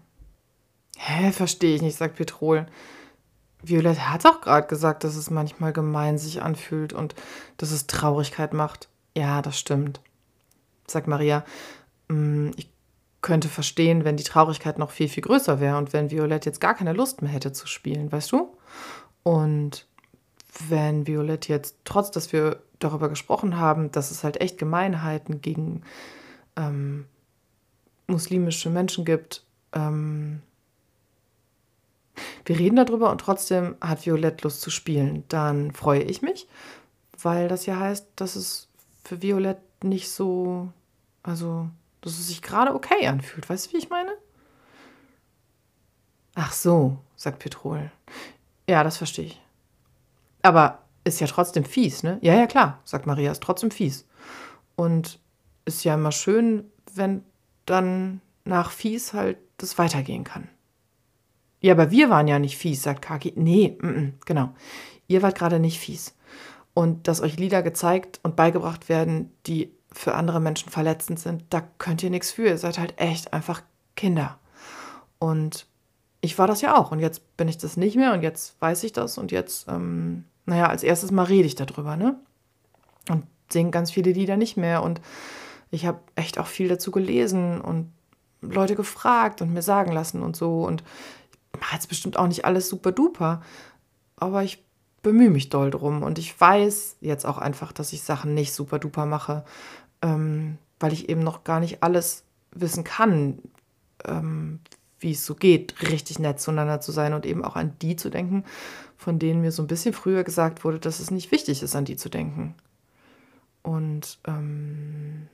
Hä, 0.96 1.32
verstehe 1.32 1.74
ich 1.74 1.82
nicht, 1.82 1.96
sagt 1.96 2.16
Petrol. 2.16 2.66
Violett 3.62 4.08
hat 4.08 4.24
auch 4.26 4.40
gerade 4.40 4.66
gesagt, 4.66 5.04
dass 5.04 5.16
es 5.16 5.30
manchmal 5.30 5.72
gemein 5.72 6.18
sich 6.18 6.42
anfühlt 6.42 6.92
und 6.92 7.14
dass 7.58 7.70
es 7.72 7.86
Traurigkeit 7.86 8.52
macht. 8.54 8.88
Ja, 9.16 9.42
das 9.42 9.58
stimmt, 9.58 10.00
sagt 10.86 11.06
Maria. 11.08 11.44
"Mm, 12.08 12.50
Ich 12.56 12.70
könnte 13.22 13.48
verstehen, 13.48 14.04
wenn 14.04 14.16
die 14.16 14.24
Traurigkeit 14.24 14.78
noch 14.78 14.90
viel, 14.90 15.08
viel 15.08 15.22
größer 15.22 15.60
wäre 15.60 15.76
und 15.76 15.92
wenn 15.92 16.10
Violett 16.10 16.46
jetzt 16.46 16.60
gar 16.60 16.74
keine 16.74 16.94
Lust 16.94 17.20
mehr 17.20 17.30
hätte 17.30 17.52
zu 17.52 17.66
spielen, 17.66 18.10
weißt 18.10 18.32
du? 18.32 18.56
Und 19.22 19.86
wenn 20.68 21.06
Violett 21.06 21.46
jetzt, 21.48 21.76
trotz 21.84 22.10
dass 22.10 22.32
wir 22.32 22.62
darüber 22.78 23.10
gesprochen 23.10 23.58
haben, 23.58 23.92
dass 23.92 24.10
es 24.10 24.24
halt 24.24 24.40
echt 24.40 24.56
Gemeinheiten 24.56 25.42
gegen 25.42 25.82
ähm, 26.56 27.04
muslimische 28.10 28.70
Menschen 28.70 29.04
gibt, 29.04 29.44
ähm, 29.72 30.42
wir 32.44 32.58
reden 32.58 32.76
darüber 32.76 33.10
und 33.10 33.20
trotzdem 33.20 33.76
hat 33.80 34.04
Violett 34.04 34.42
Lust 34.42 34.60
zu 34.60 34.70
spielen, 34.70 35.24
dann 35.28 35.72
freue 35.72 36.02
ich 36.02 36.22
mich, 36.22 36.48
weil 37.22 37.48
das 37.48 37.66
ja 37.66 37.78
heißt, 37.78 38.06
dass 38.16 38.36
es 38.36 38.68
für 39.04 39.22
Violett 39.22 39.58
nicht 39.82 40.10
so, 40.10 40.68
also, 41.22 41.68
dass 42.00 42.18
es 42.18 42.28
sich 42.28 42.42
gerade 42.42 42.74
okay 42.74 43.06
anfühlt. 43.06 43.48
Weißt 43.48 43.66
du, 43.68 43.72
wie 43.72 43.78
ich 43.78 43.90
meine? 43.90 44.12
Ach 46.34 46.52
so, 46.52 46.98
sagt 47.16 47.38
Petrol. 47.40 47.90
Ja, 48.68 48.84
das 48.84 48.98
verstehe 48.98 49.26
ich. 49.26 49.40
Aber 50.42 50.82
ist 51.04 51.20
ja 51.20 51.26
trotzdem 51.26 51.64
fies, 51.64 52.02
ne? 52.02 52.18
Ja, 52.22 52.34
ja, 52.34 52.46
klar, 52.46 52.80
sagt 52.84 53.06
Maria, 53.06 53.32
ist 53.32 53.42
trotzdem 53.42 53.70
fies. 53.70 54.06
Und 54.76 55.18
ist 55.64 55.84
ja 55.84 55.94
immer 55.94 56.12
schön, 56.12 56.70
wenn 56.94 57.24
dann 57.66 58.20
nach 58.44 58.70
fies 58.70 59.12
halt 59.12 59.38
das 59.58 59.78
weitergehen 59.78 60.24
kann. 60.24 60.48
Ja, 61.60 61.74
aber 61.74 61.90
wir 61.90 62.08
waren 62.10 62.28
ja 62.28 62.38
nicht 62.38 62.56
fies, 62.56 62.82
sagt 62.82 63.02
Kaki. 63.02 63.34
Nee, 63.36 63.76
mm, 63.80 63.86
mm, 63.86 64.12
genau. 64.24 64.54
Ihr 65.08 65.22
wart 65.22 65.36
gerade 65.36 65.60
nicht 65.60 65.78
fies. 65.78 66.14
Und 66.72 67.08
dass 67.08 67.20
euch 67.20 67.36
Lieder 67.36 67.62
gezeigt 67.62 68.20
und 68.22 68.36
beigebracht 68.36 68.88
werden, 68.88 69.32
die 69.46 69.70
für 69.92 70.14
andere 70.14 70.40
Menschen 70.40 70.70
verletzend 70.70 71.18
sind, 71.18 71.44
da 71.50 71.62
könnt 71.78 72.02
ihr 72.02 72.10
nichts 72.10 72.30
für. 72.30 72.46
Ihr 72.46 72.58
seid 72.58 72.78
halt 72.78 72.94
echt 72.98 73.32
einfach 73.32 73.62
Kinder. 73.96 74.38
Und 75.18 75.66
ich 76.20 76.38
war 76.38 76.46
das 76.46 76.60
ja 76.60 76.76
auch. 76.76 76.92
Und 76.92 77.00
jetzt 77.00 77.36
bin 77.36 77.48
ich 77.48 77.58
das 77.58 77.76
nicht 77.76 77.96
mehr 77.96 78.12
und 78.12 78.22
jetzt 78.22 78.60
weiß 78.60 78.84
ich 78.84 78.92
das. 78.92 79.18
Und 79.18 79.32
jetzt, 79.32 79.68
ähm, 79.68 80.24
naja, 80.46 80.68
als 80.68 80.82
erstes 80.82 81.10
mal 81.10 81.24
rede 81.24 81.46
ich 81.46 81.56
darüber, 81.56 81.96
ne? 81.96 82.18
Und 83.08 83.26
singe 83.50 83.70
ganz 83.70 83.90
viele 83.90 84.12
Lieder 84.12 84.36
nicht 84.36 84.56
mehr. 84.56 84.82
Und 84.82 85.00
ich 85.70 85.86
habe 85.86 86.00
echt 86.14 86.38
auch 86.38 86.46
viel 86.46 86.68
dazu 86.68 86.90
gelesen 86.90 87.60
und 87.60 87.92
Leute 88.40 88.74
gefragt 88.74 89.42
und 89.42 89.52
mir 89.52 89.62
sagen 89.62 89.92
lassen 89.92 90.22
und 90.22 90.36
so. 90.36 90.64
Und 90.64 90.82
ich 91.54 91.60
mache 91.60 91.74
jetzt 91.74 91.88
bestimmt 91.88 92.16
auch 92.16 92.26
nicht 92.26 92.44
alles 92.44 92.68
super 92.68 92.92
duper. 92.92 93.42
Aber 94.16 94.42
ich 94.42 94.64
bemühe 95.02 95.30
mich 95.30 95.48
doll 95.48 95.70
drum. 95.70 96.02
Und 96.02 96.18
ich 96.18 96.38
weiß 96.38 96.96
jetzt 97.00 97.24
auch 97.24 97.38
einfach, 97.38 97.72
dass 97.72 97.92
ich 97.92 98.02
Sachen 98.02 98.34
nicht 98.34 98.52
super 98.52 98.78
duper 98.78 99.06
mache, 99.06 99.44
ähm, 100.02 100.58
weil 100.78 100.92
ich 100.92 101.08
eben 101.08 101.22
noch 101.22 101.44
gar 101.44 101.60
nicht 101.60 101.82
alles 101.82 102.24
wissen 102.52 102.84
kann, 102.84 103.38
ähm, 104.04 104.60
wie 104.98 105.12
es 105.12 105.24
so 105.24 105.34
geht, 105.34 105.80
richtig 105.82 106.18
nett 106.18 106.40
zueinander 106.40 106.80
zu 106.80 106.92
sein 106.92 107.14
und 107.14 107.24
eben 107.24 107.44
auch 107.44 107.56
an 107.56 107.74
die 107.80 107.96
zu 107.96 108.10
denken, 108.10 108.44
von 108.96 109.18
denen 109.18 109.40
mir 109.40 109.52
so 109.52 109.62
ein 109.62 109.68
bisschen 109.68 109.94
früher 109.94 110.24
gesagt 110.24 110.64
wurde, 110.64 110.78
dass 110.78 111.00
es 111.00 111.10
nicht 111.10 111.32
wichtig 111.32 111.62
ist, 111.62 111.74
an 111.76 111.86
die 111.86 111.96
zu 111.96 112.08
denken. 112.10 112.54
Und 113.62 114.18
ähm, 114.26 115.28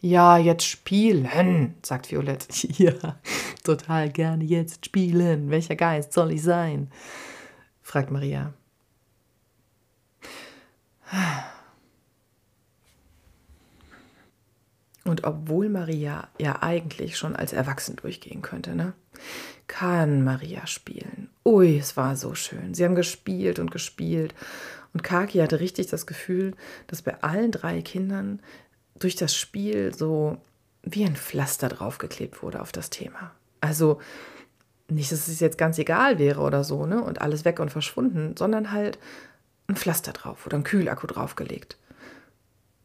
ja, 0.00 0.38
jetzt 0.38 0.64
spielen, 0.64 1.74
sagt 1.82 2.10
Violett. 2.10 2.46
Ja, 2.78 3.18
total 3.64 4.10
gerne 4.10 4.44
jetzt 4.44 4.86
spielen. 4.86 5.50
Welcher 5.50 5.76
Geist 5.76 6.12
soll 6.12 6.32
ich 6.32 6.42
sein? 6.42 6.90
fragt 7.82 8.10
Maria. 8.10 8.54
Und 15.04 15.24
obwohl 15.24 15.68
Maria 15.68 16.28
ja 16.38 16.62
eigentlich 16.62 17.18
schon 17.18 17.34
als 17.34 17.52
Erwachsen 17.52 17.96
durchgehen 17.96 18.42
könnte, 18.42 18.74
ne? 18.76 18.92
Kann 19.66 20.24
Maria 20.24 20.66
spielen. 20.66 21.30
Ui, 21.44 21.78
es 21.78 21.96
war 21.96 22.16
so 22.16 22.34
schön. 22.34 22.74
Sie 22.74 22.84
haben 22.84 22.94
gespielt 22.94 23.58
und 23.58 23.70
gespielt. 23.70 24.34
Und 24.92 25.02
Kaki 25.02 25.38
hatte 25.38 25.60
richtig 25.60 25.88
das 25.88 26.06
Gefühl, 26.06 26.54
dass 26.86 27.02
bei 27.02 27.22
allen 27.22 27.50
drei 27.50 27.82
Kindern 27.82 28.40
durch 29.00 29.16
das 29.16 29.34
Spiel 29.34 29.92
so 29.94 30.38
wie 30.82 31.04
ein 31.04 31.16
Pflaster 31.16 31.68
draufgeklebt 31.68 32.42
wurde 32.42 32.62
auf 32.62 32.70
das 32.70 32.90
Thema. 32.90 33.32
Also 33.60 34.00
nicht, 34.88 35.12
dass 35.12 35.28
es 35.28 35.40
jetzt 35.40 35.58
ganz 35.58 35.78
egal 35.78 36.18
wäre 36.18 36.40
oder 36.40 36.64
so, 36.64 36.86
ne? 36.86 37.02
Und 37.02 37.20
alles 37.20 37.44
weg 37.44 37.60
und 37.60 37.70
verschwunden, 37.70 38.36
sondern 38.36 38.72
halt 38.72 38.98
ein 39.66 39.76
Pflaster 39.76 40.12
drauf 40.12 40.46
oder 40.46 40.56
ein 40.56 40.64
Kühlakku 40.64 41.06
draufgelegt. 41.06 41.76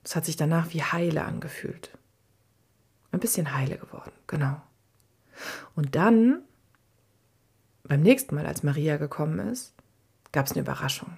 Es 0.04 0.15
hat 0.15 0.25
sich 0.25 0.36
danach 0.36 0.73
wie 0.73 0.84
heile 0.84 1.23
angefühlt. 1.23 1.91
Ein 3.12 3.19
bisschen 3.19 3.56
heile 3.56 3.78
geworden, 3.78 4.12
genau. 4.28 4.62
Und 5.75 5.95
dann, 5.95 6.41
beim 7.84 8.01
nächsten 8.01 8.36
Mal, 8.36 8.45
als 8.45 8.62
Maria 8.62 8.97
gekommen 8.97 9.39
ist, 9.39 9.73
gab 10.32 10.45
es 10.45 10.51
eine 10.51 10.62
Überraschung. 10.62 11.17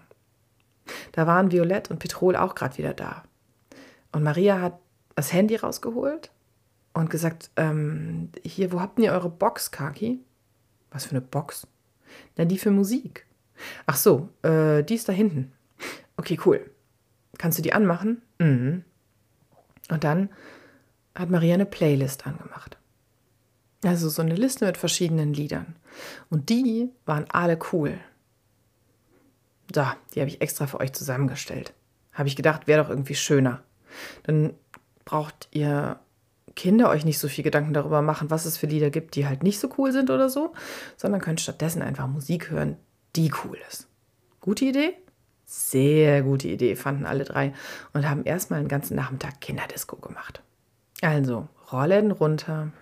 Da 1.11 1.27
waren 1.27 1.51
Violett 1.51 1.91
und 1.91 1.99
Petrol 1.99 2.35
auch 2.35 2.55
gerade 2.55 2.77
wieder 2.77 2.93
da. 2.93 3.23
Und 4.13 4.23
Maria 4.23 4.61
hat 4.61 4.79
das 5.17 5.33
Handy 5.33 5.55
rausgeholt 5.55 6.29
und 6.93 7.09
gesagt, 7.09 7.49
ähm, 7.55 8.29
hier, 8.45 8.71
wo 8.71 8.79
habt 8.79 8.99
ihr 8.99 9.11
eure 9.11 9.31
Box, 9.31 9.71
Kaki? 9.71 10.19
Was 10.91 11.05
für 11.05 11.11
eine 11.11 11.21
Box? 11.21 11.65
Na, 12.37 12.45
die 12.45 12.59
für 12.59 12.69
Musik. 12.69 13.25
Ach 13.87 13.95
so, 13.95 14.29
äh, 14.43 14.83
die 14.83 14.93
ist 14.93 15.09
da 15.09 15.13
hinten. 15.13 15.51
Okay, 16.17 16.39
cool. 16.45 16.69
Kannst 17.39 17.57
du 17.57 17.63
die 17.63 17.73
anmachen? 17.73 18.21
Mhm. 18.37 18.83
Und 19.89 20.03
dann 20.03 20.29
hat 21.15 21.31
Maria 21.31 21.55
eine 21.55 21.65
Playlist 21.65 22.27
angemacht. 22.27 22.77
Also 23.83 24.09
so 24.09 24.21
eine 24.21 24.35
Liste 24.35 24.67
mit 24.67 24.77
verschiedenen 24.77 25.33
Liedern. 25.33 25.75
Und 26.29 26.49
die 26.49 26.91
waren 27.05 27.25
alle 27.29 27.57
cool. 27.73 27.97
Da, 29.71 29.97
die 30.13 30.19
habe 30.19 30.29
ich 30.29 30.41
extra 30.41 30.67
für 30.67 30.79
euch 30.79 30.93
zusammengestellt. 30.93 31.73
Habe 32.13 32.27
ich 32.27 32.35
gedacht, 32.35 32.67
wäre 32.67 32.83
doch 32.83 32.89
irgendwie 32.91 33.15
schöner. 33.15 33.63
Dann 34.23 34.53
braucht 35.07 35.47
ihr 35.51 36.01
Kinder 36.57 36.89
euch 36.89 37.05
nicht 37.05 37.17
so 37.17 37.29
viel 37.29 37.43
Gedanken 37.45 37.73
darüber 37.73 38.01
machen, 38.01 38.29
was 38.29 38.45
es 38.45 38.57
für 38.57 38.65
Lieder 38.65 38.89
gibt, 38.89 39.15
die 39.15 39.25
halt 39.25 39.41
nicht 39.41 39.57
so 39.59 39.69
cool 39.77 39.93
sind 39.93 40.09
oder 40.09 40.29
so, 40.29 40.53
sondern 40.97 41.21
könnt 41.21 41.39
stattdessen 41.39 41.81
einfach 41.81 42.07
Musik 42.07 42.49
hören, 42.49 42.75
die 43.15 43.31
cool 43.45 43.57
ist. 43.69 43.87
Gute 44.41 44.65
Idee? 44.65 44.97
Sehr 45.45 46.23
gute 46.23 46.49
Idee, 46.49 46.75
fanden 46.75 47.05
alle 47.05 47.23
drei 47.23 47.53
und 47.93 48.09
haben 48.09 48.25
erstmal 48.25 48.59
einen 48.59 48.67
ganzen 48.67 48.97
Nachmittag 48.97 49.39
Kinderdisco 49.39 49.95
gemacht. 49.95 50.41
Also, 51.01 51.47
Rollläden 51.71 52.11
runter, 52.11 52.73